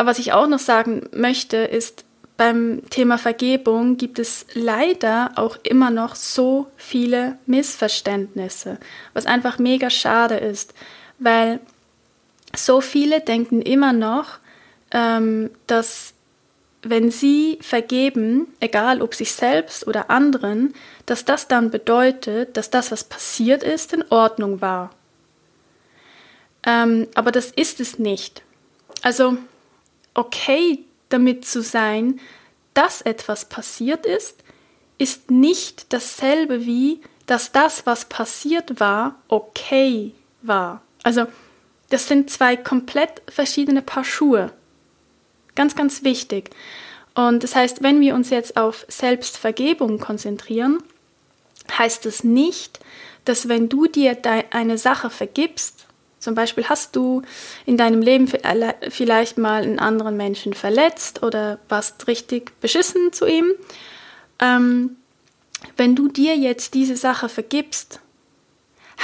aber 0.00 0.12
was 0.12 0.18
ich 0.18 0.32
auch 0.32 0.46
noch 0.46 0.58
sagen 0.58 1.10
möchte, 1.12 1.58
ist, 1.58 2.06
beim 2.38 2.80
Thema 2.88 3.18
Vergebung 3.18 3.98
gibt 3.98 4.18
es 4.18 4.46
leider 4.54 5.32
auch 5.36 5.58
immer 5.62 5.90
noch 5.90 6.14
so 6.14 6.68
viele 6.78 7.36
Missverständnisse, 7.44 8.78
was 9.12 9.26
einfach 9.26 9.58
mega 9.58 9.90
schade 9.90 10.36
ist, 10.36 10.72
weil 11.18 11.60
so 12.56 12.80
viele 12.80 13.20
denken 13.20 13.60
immer 13.60 13.92
noch, 13.92 14.38
ähm, 14.90 15.50
dass 15.66 16.14
wenn 16.80 17.10
sie 17.10 17.58
vergeben, 17.60 18.46
egal 18.58 19.02
ob 19.02 19.14
sich 19.14 19.34
selbst 19.34 19.86
oder 19.86 20.08
anderen, 20.08 20.72
dass 21.04 21.26
das 21.26 21.46
dann 21.46 21.70
bedeutet, 21.70 22.56
dass 22.56 22.70
das, 22.70 22.90
was 22.90 23.04
passiert 23.04 23.62
ist, 23.62 23.92
in 23.92 24.04
Ordnung 24.08 24.62
war. 24.62 24.92
Ähm, 26.66 27.06
aber 27.14 27.32
das 27.32 27.50
ist 27.50 27.80
es 27.80 27.98
nicht. 27.98 28.40
Also 29.02 29.36
okay 30.14 30.84
damit 31.08 31.44
zu 31.44 31.62
sein, 31.62 32.20
dass 32.74 33.02
etwas 33.02 33.46
passiert 33.48 34.06
ist, 34.06 34.42
ist 34.98 35.30
nicht 35.30 35.92
dasselbe 35.92 36.66
wie, 36.66 37.00
dass 37.26 37.52
das, 37.52 37.86
was 37.86 38.06
passiert 38.06 38.80
war, 38.80 39.16
okay 39.28 40.12
war. 40.42 40.82
Also 41.02 41.26
das 41.88 42.06
sind 42.06 42.30
zwei 42.30 42.56
komplett 42.56 43.22
verschiedene 43.28 43.82
Paar 43.82 44.04
Schuhe. 44.04 44.52
Ganz, 45.54 45.74
ganz 45.74 46.04
wichtig. 46.04 46.50
Und 47.14 47.42
das 47.42 47.56
heißt, 47.56 47.82
wenn 47.82 48.00
wir 48.00 48.14
uns 48.14 48.30
jetzt 48.30 48.56
auf 48.56 48.86
Selbstvergebung 48.88 49.98
konzentrieren, 49.98 50.82
heißt 51.76 52.06
es 52.06 52.18
das 52.18 52.24
nicht, 52.24 52.80
dass 53.24 53.48
wenn 53.48 53.68
du 53.68 53.86
dir 53.86 54.16
eine 54.50 54.78
Sache 54.78 55.10
vergibst, 55.10 55.86
zum 56.20 56.34
Beispiel 56.34 56.68
hast 56.68 56.94
du 56.94 57.22
in 57.66 57.76
deinem 57.76 58.02
Leben 58.02 58.28
vielleicht 58.90 59.38
mal 59.38 59.62
einen 59.62 59.78
anderen 59.78 60.16
Menschen 60.16 60.52
verletzt 60.52 61.22
oder 61.22 61.58
warst 61.68 62.06
richtig 62.06 62.52
beschissen 62.60 63.12
zu 63.12 63.26
ihm. 63.26 63.52
Ähm, 64.38 64.96
wenn 65.76 65.96
du 65.96 66.08
dir 66.08 66.36
jetzt 66.36 66.74
diese 66.74 66.96
Sache 66.96 67.28
vergibst, 67.28 68.00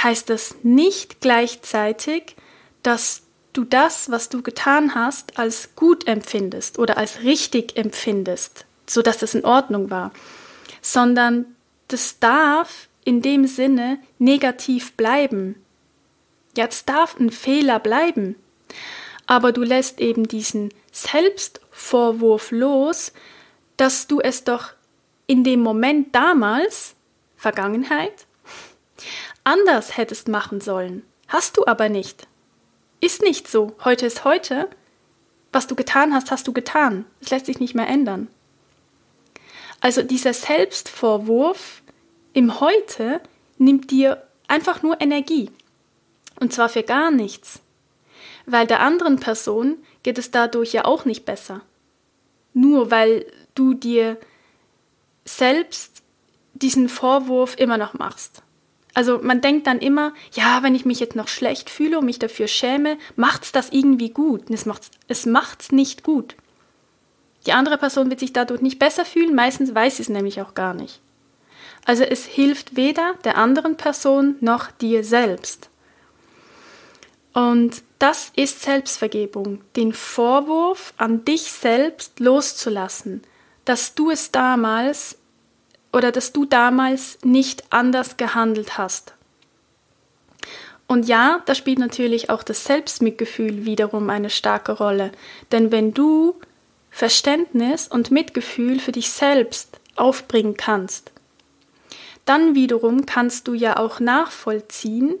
heißt 0.01 0.29
das 0.29 0.55
nicht 0.61 1.19
gleichzeitig, 1.19 2.35
dass 2.83 3.23
du 3.53 3.63
das, 3.63 4.11
was 4.11 4.29
du 4.29 4.43
getan 4.43 4.93
hast, 4.93 5.39
als 5.39 5.75
gut 5.75 6.07
empfindest 6.07 6.77
oder 6.77 6.97
als 6.97 7.23
richtig 7.23 7.75
empfindest, 7.75 8.65
sodass 8.87 9.17
das 9.17 9.33
in 9.33 9.43
Ordnung 9.43 9.89
war, 9.89 10.11
sondern 10.81 11.45
das 11.87 12.19
darf 12.19 12.87
in 13.03 13.21
dem 13.23 13.47
Sinne 13.47 13.99
negativ 14.19 14.93
bleiben. 14.93 15.55
Jetzt 16.57 16.89
darf 16.89 17.19
ein 17.19 17.29
Fehler 17.29 17.79
bleiben, 17.79 18.35
aber 19.27 19.51
du 19.51 19.61
lässt 19.61 20.01
eben 20.01 20.27
diesen 20.27 20.73
Selbstvorwurf 20.91 22.49
los, 22.49 23.13
dass 23.77 24.07
du 24.07 24.19
es 24.19 24.43
doch 24.43 24.71
in 25.27 25.43
dem 25.43 25.59
Moment 25.59 26.15
damals, 26.15 26.95
Vergangenheit, 27.35 28.25
anders 29.43 29.97
hättest 29.97 30.29
machen 30.29 30.59
sollen. 30.59 31.03
Hast 31.27 31.57
du 31.57 31.67
aber 31.67 31.89
nicht. 31.89 32.27
Ist 33.01 33.21
nicht 33.21 33.47
so. 33.47 33.75
Heute 33.83 34.07
ist 34.07 34.25
heute. 34.25 34.67
Was 35.53 35.67
du 35.67 35.75
getan 35.75 36.11
hast, 36.11 36.31
hast 36.31 36.47
du 36.47 36.53
getan. 36.53 37.05
Es 37.21 37.29
lässt 37.29 37.45
sich 37.45 37.59
nicht 37.59 37.75
mehr 37.75 37.87
ändern. 37.87 38.29
Also 39.79 40.01
dieser 40.01 40.33
Selbstvorwurf 40.33 41.83
im 42.33 42.59
Heute 42.59 43.21
nimmt 43.59 43.91
dir 43.91 44.23
einfach 44.47 44.81
nur 44.81 44.99
Energie. 44.99 45.51
Und 46.39 46.53
zwar 46.53 46.69
für 46.69 46.83
gar 46.83 47.11
nichts. 47.11 47.61
Weil 48.45 48.67
der 48.67 48.79
anderen 48.81 49.19
Person 49.19 49.77
geht 50.03 50.17
es 50.17 50.31
dadurch 50.31 50.73
ja 50.73 50.85
auch 50.85 51.05
nicht 51.05 51.25
besser. 51.25 51.61
Nur 52.53 52.91
weil 52.91 53.25
du 53.55 53.73
dir 53.73 54.17
selbst 55.25 56.03
diesen 56.53 56.89
Vorwurf 56.89 57.55
immer 57.57 57.77
noch 57.77 57.93
machst. 57.93 58.41
Also 58.93 59.19
man 59.21 59.41
denkt 59.41 59.67
dann 59.67 59.77
immer, 59.79 60.13
ja, 60.33 60.63
wenn 60.63 60.73
ich 60.73 60.85
mich 60.85 60.99
jetzt 60.99 61.15
noch 61.15 61.27
schlecht 61.27 61.69
fühle 61.69 61.99
und 61.99 62.05
mich 62.05 62.17
dafür 62.17 62.47
schäme, 62.47 62.97
macht's 63.15 63.51
das 63.51 63.69
irgendwie 63.69 64.09
gut. 64.09 64.49
Es 64.49 64.65
macht's, 64.65 64.89
es 65.07 65.27
macht's 65.27 65.71
nicht 65.71 66.03
gut. 66.03 66.35
Die 67.45 67.53
andere 67.53 67.77
Person 67.77 68.09
wird 68.09 68.19
sich 68.19 68.33
dadurch 68.33 68.61
nicht 68.61 68.79
besser 68.79 69.05
fühlen, 69.05 69.35
meistens 69.35 69.75
weiß 69.75 69.97
sie 69.97 70.03
es 70.03 70.09
nämlich 70.09 70.41
auch 70.41 70.55
gar 70.55 70.73
nicht. 70.73 70.99
Also 71.85 72.03
es 72.03 72.25
hilft 72.25 72.75
weder 72.75 73.13
der 73.23 73.37
anderen 73.37 73.77
Person 73.77 74.35
noch 74.41 74.71
dir 74.71 75.03
selbst. 75.03 75.69
Und 77.37 77.83
das 77.99 78.31
ist 78.35 78.63
Selbstvergebung, 78.63 79.61
den 79.75 79.93
Vorwurf 79.93 80.95
an 80.97 81.23
dich 81.23 81.43
selbst 81.43 82.19
loszulassen, 82.19 83.21
dass 83.63 83.93
du 83.93 84.09
es 84.09 84.31
damals 84.31 85.19
oder 85.93 86.11
dass 86.11 86.33
du 86.33 86.45
damals 86.45 87.19
nicht 87.23 87.71
anders 87.71 88.17
gehandelt 88.17 88.79
hast. 88.79 89.13
Und 90.87 91.07
ja, 91.07 91.43
da 91.45 91.53
spielt 91.53 91.77
natürlich 91.77 92.31
auch 92.31 92.41
das 92.41 92.63
Selbstmitgefühl 92.63 93.65
wiederum 93.65 94.09
eine 94.09 94.31
starke 94.31 94.71
Rolle. 94.71 95.11
Denn 95.51 95.71
wenn 95.71 95.93
du 95.93 96.33
Verständnis 96.89 97.87
und 97.87 98.09
Mitgefühl 98.09 98.79
für 98.79 98.93
dich 98.93 99.11
selbst 99.11 99.79
aufbringen 99.95 100.57
kannst, 100.57 101.11
dann 102.25 102.55
wiederum 102.55 103.05
kannst 103.05 103.47
du 103.47 103.53
ja 103.53 103.77
auch 103.77 103.99
nachvollziehen, 103.99 105.19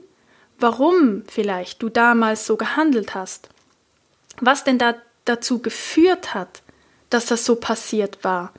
warum 0.59 1.23
vielleicht 1.27 1.81
du 1.81 1.89
damals 1.89 2.45
so 2.45 2.57
gehandelt 2.57 3.15
hast. 3.15 3.49
Was 4.39 4.63
denn 4.63 4.77
da 4.77 4.95
dazu 5.25 5.59
geführt 5.59 6.33
hat, 6.33 6.61
dass 7.09 7.25
das 7.25 7.45
so 7.45 7.55
passiert 7.55 8.23
war. 8.23 8.53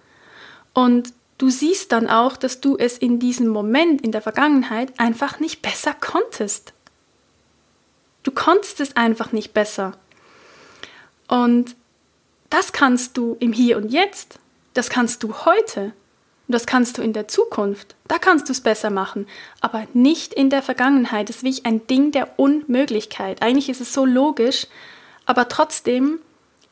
Und 0.74 1.12
du 1.38 1.50
siehst 1.50 1.92
dann 1.92 2.08
auch, 2.08 2.36
dass 2.36 2.60
du 2.60 2.76
es 2.76 2.98
in 2.98 3.18
diesem 3.18 3.48
Moment 3.48 4.02
in 4.02 4.12
der 4.12 4.22
Vergangenheit 4.22 4.98
einfach 4.98 5.40
nicht 5.40 5.62
besser 5.62 5.94
konntest. 5.94 6.72
Du 8.22 8.30
konntest 8.30 8.80
es 8.80 8.96
einfach 8.96 9.32
nicht 9.32 9.54
besser. 9.54 9.92
Und 11.26 11.76
das 12.50 12.72
kannst 12.72 13.16
du 13.16 13.36
im 13.40 13.52
Hier 13.52 13.76
und 13.76 13.90
Jetzt, 13.90 14.38
das 14.74 14.88
kannst 14.88 15.22
du 15.22 15.34
heute 15.44 15.92
und 16.48 16.54
das 16.54 16.64
kannst 16.64 16.96
du 16.96 17.02
in 17.02 17.12
der 17.12 17.28
Zukunft. 17.28 17.94
Da 18.08 18.18
kannst 18.18 18.48
du 18.48 18.52
es 18.52 18.62
besser 18.62 18.88
machen, 18.88 19.26
aber 19.60 19.86
nicht 19.92 20.32
in 20.32 20.48
der 20.48 20.62
Vergangenheit. 20.62 21.28
Das 21.28 21.36
ist 21.36 21.44
wie 21.44 21.64
ein 21.66 21.86
Ding 21.86 22.10
der 22.10 22.38
Unmöglichkeit. 22.38 23.42
Eigentlich 23.42 23.68
ist 23.68 23.82
es 23.82 23.92
so 23.92 24.06
logisch, 24.06 24.66
aber 25.26 25.50
trotzdem 25.50 26.20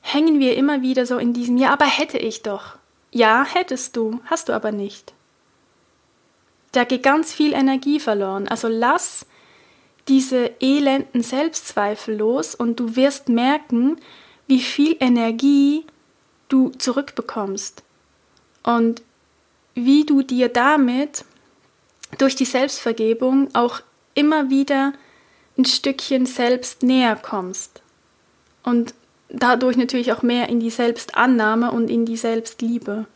hängen 0.00 0.40
wir 0.40 0.56
immer 0.56 0.80
wieder 0.80 1.04
so 1.04 1.18
in 1.18 1.34
diesem, 1.34 1.58
ja, 1.58 1.74
aber 1.74 1.84
hätte 1.84 2.16
ich 2.16 2.42
doch. 2.42 2.76
Ja, 3.12 3.44
hättest 3.44 3.96
du, 3.96 4.20
hast 4.24 4.48
du 4.48 4.54
aber 4.54 4.72
nicht. 4.72 5.12
Da 6.72 6.84
geht 6.84 7.02
ganz 7.02 7.34
viel 7.34 7.52
Energie 7.52 8.00
verloren. 8.00 8.48
Also 8.48 8.68
lass 8.68 9.26
diese 10.08 10.52
elenden 10.60 11.22
Selbstzweifel 11.22 12.16
los 12.16 12.54
und 12.54 12.80
du 12.80 12.96
wirst 12.96 13.28
merken, 13.28 13.96
wie 14.46 14.60
viel 14.60 14.96
Energie 15.00 15.84
du 16.48 16.70
zurückbekommst 16.70 17.82
und 18.62 19.02
wie 19.76 20.04
du 20.04 20.22
dir 20.22 20.48
damit 20.48 21.24
durch 22.18 22.34
die 22.34 22.44
Selbstvergebung 22.44 23.54
auch 23.54 23.80
immer 24.14 24.50
wieder 24.50 24.94
ein 25.56 25.64
Stückchen 25.64 26.26
selbst 26.26 26.82
näher 26.82 27.16
kommst 27.16 27.82
und 28.62 28.94
dadurch 29.28 29.76
natürlich 29.76 30.12
auch 30.12 30.22
mehr 30.22 30.48
in 30.48 30.60
die 30.60 30.70
Selbstannahme 30.70 31.70
und 31.70 31.90
in 31.90 32.06
die 32.06 32.16
Selbstliebe. 32.16 33.06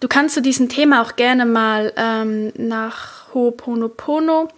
Du 0.00 0.08
kannst 0.08 0.34
zu 0.34 0.42
diesem 0.42 0.68
Thema 0.68 1.02
auch 1.02 1.16
gerne 1.16 1.44
mal 1.44 1.92
ähm, 1.96 2.52
nach 2.56 3.32
Ho'oponopono 3.34 4.48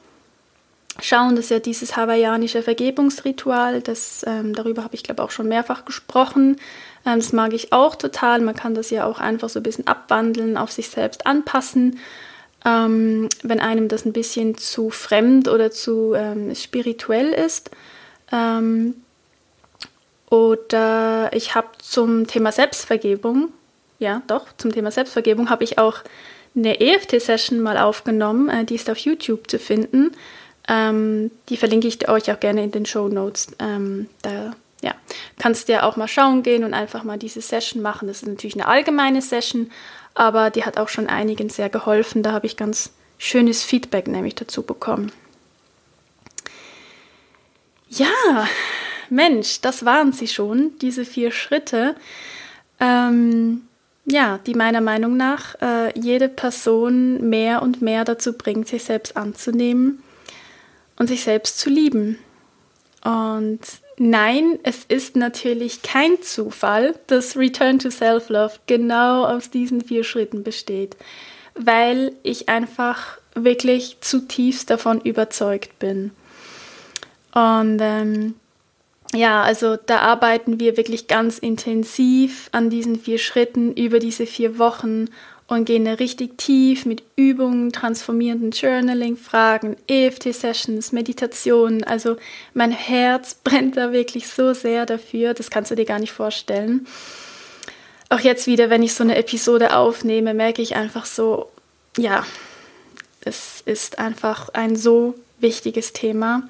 schauen. 1.00 1.36
Das 1.36 1.46
ist 1.46 1.50
ja 1.50 1.58
dieses 1.58 1.96
hawaiianische 1.96 2.62
Vergebungsritual. 2.62 3.80
Das, 3.80 4.24
ähm, 4.26 4.54
darüber 4.54 4.84
habe 4.84 4.94
ich, 4.94 5.02
glaube 5.02 5.22
auch 5.22 5.30
schon 5.30 5.48
mehrfach 5.48 5.84
gesprochen. 5.84 6.56
Ähm, 7.06 7.18
das 7.18 7.32
mag 7.32 7.52
ich 7.52 7.72
auch 7.72 7.94
total. 7.94 8.40
Man 8.40 8.54
kann 8.54 8.74
das 8.74 8.90
ja 8.90 9.06
auch 9.06 9.18
einfach 9.18 9.48
so 9.48 9.60
ein 9.60 9.62
bisschen 9.62 9.86
abwandeln, 9.86 10.56
auf 10.56 10.70
sich 10.70 10.88
selbst 10.88 11.26
anpassen. 11.26 11.98
Ähm, 12.64 13.28
wenn 13.42 13.60
einem 13.60 13.88
das 13.88 14.04
ein 14.04 14.12
bisschen 14.12 14.56
zu 14.56 14.90
fremd 14.90 15.48
oder 15.48 15.70
zu 15.70 16.14
ähm, 16.14 16.54
spirituell 16.54 17.32
ist. 17.32 17.70
Ähm, 18.30 18.94
oder 20.30 21.30
ich 21.34 21.54
habe 21.54 21.68
zum 21.78 22.26
Thema 22.26 22.52
Selbstvergebung, 22.52 23.48
ja 23.98 24.22
doch, 24.28 24.46
zum 24.56 24.72
Thema 24.72 24.90
Selbstvergebung 24.90 25.50
habe 25.50 25.64
ich 25.64 25.78
auch 25.78 25.98
eine 26.54 26.80
EFT-Session 26.80 27.60
mal 27.60 27.78
aufgenommen, 27.78 28.48
äh, 28.48 28.64
die 28.64 28.76
ist 28.76 28.88
auf 28.88 28.98
YouTube 28.98 29.50
zu 29.50 29.58
finden. 29.58 30.12
Ähm, 30.68 31.30
die 31.48 31.56
verlinke 31.56 31.88
ich 31.88 32.08
euch 32.08 32.30
auch 32.30 32.40
gerne 32.40 32.62
in 32.62 32.70
den 32.70 32.86
Show 32.86 33.08
Notes. 33.08 33.48
Ähm, 33.58 34.08
da 34.22 34.52
ja, 34.82 34.94
kannst 35.38 35.68
ja 35.68 35.84
auch 35.84 35.96
mal 35.96 36.08
schauen 36.08 36.42
gehen 36.42 36.64
und 36.64 36.74
einfach 36.74 37.04
mal 37.04 37.18
diese 37.18 37.40
Session 37.40 37.82
machen. 37.82 38.08
Das 38.08 38.22
ist 38.22 38.28
natürlich 38.28 38.56
eine 38.56 38.66
allgemeine 38.66 39.22
Session, 39.22 39.70
aber 40.14 40.50
die 40.50 40.64
hat 40.64 40.76
auch 40.76 40.88
schon 40.88 41.06
einigen 41.08 41.48
sehr 41.48 41.70
geholfen. 41.70 42.22
Da 42.22 42.32
habe 42.32 42.46
ich 42.46 42.56
ganz 42.56 42.90
schönes 43.16 43.62
Feedback 43.62 44.08
nämlich 44.08 44.34
dazu 44.34 44.62
bekommen. 44.62 45.12
Ja, 47.88 48.48
Mensch, 49.08 49.60
das 49.60 49.84
waren 49.84 50.12
sie 50.12 50.26
schon, 50.26 50.72
diese 50.80 51.04
vier 51.04 51.30
Schritte, 51.30 51.94
ähm, 52.80 53.62
ja, 54.04 54.38
die 54.46 54.54
meiner 54.54 54.80
Meinung 54.80 55.16
nach 55.16 55.54
äh, 55.60 55.96
jede 55.98 56.28
Person 56.28 57.28
mehr 57.28 57.62
und 57.62 57.82
mehr 57.82 58.04
dazu 58.04 58.32
bringt, 58.32 58.66
sich 58.66 58.84
selbst 58.84 59.16
anzunehmen 59.16 60.02
und 60.96 61.06
sich 61.06 61.22
selbst 61.22 61.58
zu 61.60 61.70
lieben. 61.70 62.18
Und 63.04 63.60
nein, 63.98 64.58
es 64.62 64.84
ist 64.84 65.16
natürlich 65.16 65.82
kein 65.82 66.22
Zufall, 66.22 66.94
dass 67.06 67.36
Return 67.36 67.78
to 67.78 67.90
Self-Love 67.90 68.54
genau 68.66 69.24
aus 69.24 69.50
diesen 69.50 69.80
vier 69.82 70.04
Schritten 70.04 70.42
besteht, 70.42 70.96
weil 71.54 72.14
ich 72.22 72.48
einfach 72.48 73.18
wirklich 73.34 73.98
zutiefst 74.00 74.70
davon 74.70 75.00
überzeugt 75.00 75.78
bin. 75.78 76.10
Und 77.34 77.78
ähm, 77.80 78.34
ja, 79.14 79.42
also 79.42 79.76
da 79.76 79.98
arbeiten 79.98 80.58
wir 80.58 80.76
wirklich 80.76 81.06
ganz 81.06 81.38
intensiv 81.38 82.48
an 82.52 82.70
diesen 82.70 82.98
vier 82.98 83.18
Schritten 83.18 83.72
über 83.72 83.98
diese 83.98 84.26
vier 84.26 84.58
Wochen 84.58 85.08
und 85.52 85.66
gehen 85.66 85.84
da 85.84 85.94
richtig 85.94 86.38
tief 86.38 86.86
mit 86.86 87.02
Übungen, 87.14 87.72
transformierenden 87.72 88.52
Journaling, 88.52 89.16
Fragen, 89.16 89.76
EFT-Sessions, 89.86 90.92
Meditationen. 90.92 91.84
Also 91.84 92.16
mein 92.54 92.70
Herz 92.70 93.34
brennt 93.44 93.76
da 93.76 93.92
wirklich 93.92 94.28
so 94.28 94.54
sehr 94.54 94.86
dafür, 94.86 95.34
das 95.34 95.50
kannst 95.50 95.70
du 95.70 95.74
dir 95.74 95.84
gar 95.84 95.98
nicht 95.98 96.12
vorstellen. 96.12 96.86
Auch 98.08 98.20
jetzt 98.20 98.46
wieder, 98.46 98.70
wenn 98.70 98.82
ich 98.82 98.94
so 98.94 99.04
eine 99.04 99.16
Episode 99.16 99.76
aufnehme, 99.76 100.34
merke 100.34 100.62
ich 100.62 100.76
einfach 100.76 101.06
so, 101.06 101.50
ja, 101.96 102.24
es 103.24 103.62
ist 103.64 103.98
einfach 103.98 104.50
ein 104.50 104.76
so 104.76 105.14
wichtiges 105.38 105.92
Thema. 105.92 106.48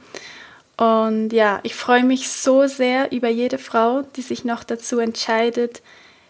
Und 0.77 1.33
ja, 1.33 1.61
ich 1.63 1.75
freue 1.75 2.03
mich 2.03 2.31
so 2.31 2.67
sehr 2.67 3.13
über 3.13 3.29
jede 3.29 3.59
Frau, 3.59 4.03
die 4.17 4.23
sich 4.23 4.45
noch 4.45 4.65
dazu 4.65 4.99
entscheidet, 4.99 5.83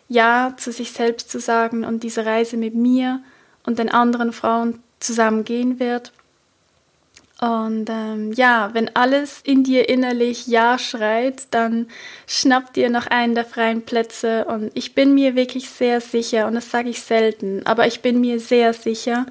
Ja 0.09 0.55
zu 0.57 0.73
sich 0.73 0.93
selbst 0.93 1.31
zu 1.31 1.41
sagen 1.41 1.85
und 1.85 2.03
diese 2.03 2.27
Reise 2.27 2.57
mit 2.57 2.75
mir 2.75 3.21
und 3.65 3.79
den 3.79 3.91
anderen 3.91 4.33
Frauen 4.33 4.83
zusammen 5.01 5.45
gehen 5.45 5.79
wird. 5.79 6.13
Und 7.43 7.91
ähm, 7.91 8.33
ja, 8.35 8.71
wenn 8.73 8.95
alles 8.95 9.41
in 9.43 9.65
dir 9.65 9.89
innerlich 9.89 10.47
Ja 10.47 10.79
schreit, 10.79 11.49
dann 11.51 11.89
schnapp 12.29 12.73
dir 12.73 12.89
noch 12.89 13.09
einen 13.09 13.35
der 13.35 13.45
freien 13.45 13.83
Plätze. 13.83 14.45
Und 14.45 14.71
ich 14.75 14.95
bin 14.95 15.13
mir 15.13 15.35
wirklich 15.35 15.69
sehr 15.69 16.01
sicher, 16.01 16.47
und 16.47 16.55
das 16.55 16.71
sage 16.71 16.89
ich 16.89 17.03
selten, 17.03 17.67
aber 17.67 17.89
ich 17.89 18.01
bin 18.01 18.21
mir 18.21 18.39
sehr 18.39 18.73
sicher, 18.73 19.27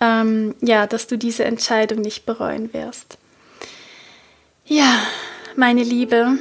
ähm, 0.00 0.54
ja, 0.62 0.86
dass 0.86 1.06
du 1.06 1.18
diese 1.18 1.44
Entscheidung 1.44 2.00
nicht 2.00 2.24
bereuen 2.24 2.72
wirst. 2.72 3.18
Ja, 4.64 5.00
meine 5.56 5.82
Liebe, 5.82 6.38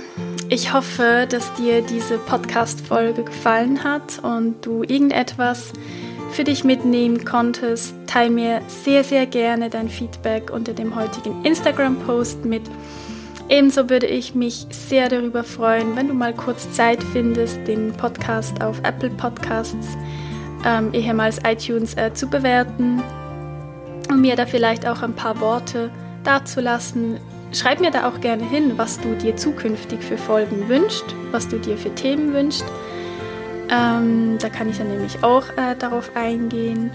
ich 0.50 0.74
hoffe, 0.74 1.28
dass 1.30 1.54
dir 1.54 1.82
diese 1.82 2.18
Podcast-Folge 2.18 3.24
gefallen 3.24 3.84
hat 3.84 4.20
und 4.24 4.66
du 4.66 4.84
irgendetwas 4.84 5.74
für 6.32 6.44
dich 6.44 6.64
mitnehmen 6.64 7.24
konntest. 7.24 7.94
Teil 8.08 8.30
mir 8.30 8.62
sehr, 8.68 9.04
sehr 9.04 9.26
gerne 9.26 9.70
dein 9.70 9.90
Feedback 9.90 10.52
unter 10.52 10.74
dem 10.74 10.96
heutigen 10.96 11.46
Instagram-Post 11.46 12.46
mit. 12.46 12.64
Ebenso 13.50 13.90
würde 13.90 14.08
ich 14.08 14.34
mich 14.34 14.66
sehr 14.72 15.10
darüber 15.10 15.44
freuen, 15.44 15.96
wenn 15.96 16.08
du 16.08 16.14
mal 16.14 16.34
kurz 16.34 16.72
Zeit 16.72 17.04
findest, 17.04 17.68
den 17.68 17.94
Podcast 17.94 18.64
auf 18.64 18.80
Apple 18.84 19.12
Podcasts, 19.12 19.90
ähm, 20.66 20.92
ehemals 20.94 21.40
iTunes, 21.46 21.96
äh, 21.98 22.14
zu 22.14 22.28
bewerten 22.28 23.04
und 24.10 24.22
mir 24.22 24.36
da 24.36 24.46
vielleicht 24.46 24.88
auch 24.88 25.04
ein 25.04 25.14
paar 25.14 25.40
Worte 25.40 25.92
dazulassen, 26.24 27.20
Schreib 27.54 27.80
mir 27.80 27.92
da 27.92 28.08
auch 28.08 28.20
gerne 28.20 28.44
hin, 28.44 28.74
was 28.78 29.00
du 29.00 29.16
dir 29.16 29.36
zukünftig 29.36 30.02
für 30.02 30.18
Folgen 30.18 30.68
wünschst, 30.68 31.06
was 31.32 31.48
du 31.48 31.60
dir 31.60 31.78
für 31.78 31.94
Themen 31.94 32.34
wünschst. 32.34 32.66
Ähm, 33.70 34.38
da 34.40 34.50
kann 34.50 34.70
ich 34.70 34.80
dann 34.80 34.90
nämlich 34.90 35.24
auch 35.24 35.48
äh, 35.50 35.76
darauf 35.78 36.16
eingehen. 36.16 36.90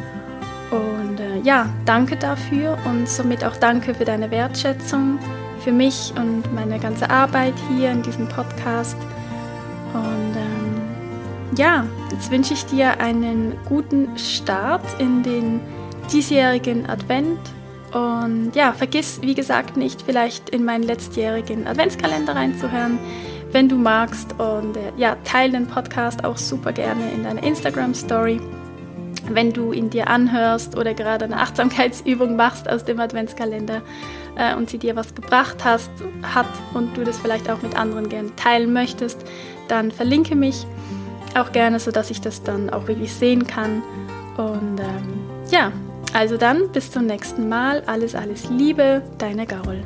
Und 0.70 1.20
äh, 1.20 1.38
ja, 1.44 1.68
danke 1.86 2.16
dafür 2.16 2.76
und 2.84 3.08
somit 3.08 3.44
auch 3.44 3.56
danke 3.56 3.94
für 3.94 4.04
deine 4.04 4.30
Wertschätzung 4.30 5.18
für 5.60 5.72
mich 5.72 6.12
und 6.16 6.52
meine 6.52 6.78
ganze 6.78 7.08
Arbeit 7.08 7.54
hier 7.70 7.92
in 7.92 8.02
diesem 8.02 8.28
Podcast. 8.28 8.96
Und 9.94 10.36
ähm, 10.36 11.56
ja, 11.56 11.86
jetzt 12.10 12.30
wünsche 12.30 12.54
ich 12.54 12.66
dir 12.66 13.00
einen 13.00 13.54
guten 13.68 14.18
Start 14.18 14.84
in 14.98 15.22
den 15.22 15.60
diesjährigen 16.12 16.88
Advent 16.88 17.38
und 17.92 18.53
ja, 18.55 18.72
vergiss, 18.72 19.20
wie 19.22 19.35
gesagt, 19.35 19.77
nicht 19.77 20.03
vielleicht 20.03 20.51
in 20.51 20.64
meinen 20.64 20.83
letztjährigen 20.83 21.66
Adventskalender 21.66 22.35
reinzuhören, 22.35 22.98
wenn 23.51 23.68
du 23.68 23.77
magst. 23.77 24.38
Und 24.38 24.77
äh, 24.77 24.92
ja, 24.96 25.16
teile 25.24 25.53
den 25.53 25.66
Podcast 25.66 26.24
auch 26.24 26.37
super 26.37 26.72
gerne 26.72 27.11
in 27.12 27.24
deiner 27.24 27.42
Instagram-Story. 27.42 28.40
Wenn 29.31 29.53
du 29.53 29.72
ihn 29.72 29.90
dir 29.90 30.09
anhörst 30.09 30.77
oder 30.77 30.94
gerade 30.94 31.24
eine 31.24 31.38
Achtsamkeitsübung 31.38 32.37
machst 32.37 32.68
aus 32.68 32.85
dem 32.85 33.01
Adventskalender 33.01 33.83
äh, 34.37 34.55
und 34.55 34.68
sie 34.68 34.79
dir 34.79 34.94
was 34.94 35.14
gebracht 35.14 35.64
hast, 35.64 35.90
hat 36.22 36.46
und 36.74 36.96
du 36.96 37.05
das 37.05 37.18
vielleicht 37.18 37.51
auch 37.51 37.62
mit 37.62 37.77
anderen 37.77 38.09
gerne 38.09 38.35
teilen 38.37 38.72
möchtest, 38.72 39.24
dann 39.68 39.90
verlinke 39.90 40.35
mich 40.35 40.66
auch 41.35 41.53
gerne, 41.53 41.79
sodass 41.81 42.11
ich 42.11 42.20
das 42.20 42.42
dann 42.42 42.70
auch 42.70 42.87
wirklich 42.87 43.12
sehen 43.12 43.46
kann. 43.46 43.83
Und 44.37 44.79
ähm, 44.79 45.20
ja, 45.51 45.72
also 46.18 46.37
dann, 46.37 46.72
bis 46.72 46.90
zum 46.90 47.07
nächsten 47.07 47.48
Mal. 47.48 47.85
Alles, 47.87 48.16
alles 48.16 48.50
Liebe, 48.50 49.02
deine 49.18 49.46
Gaul. 49.46 49.85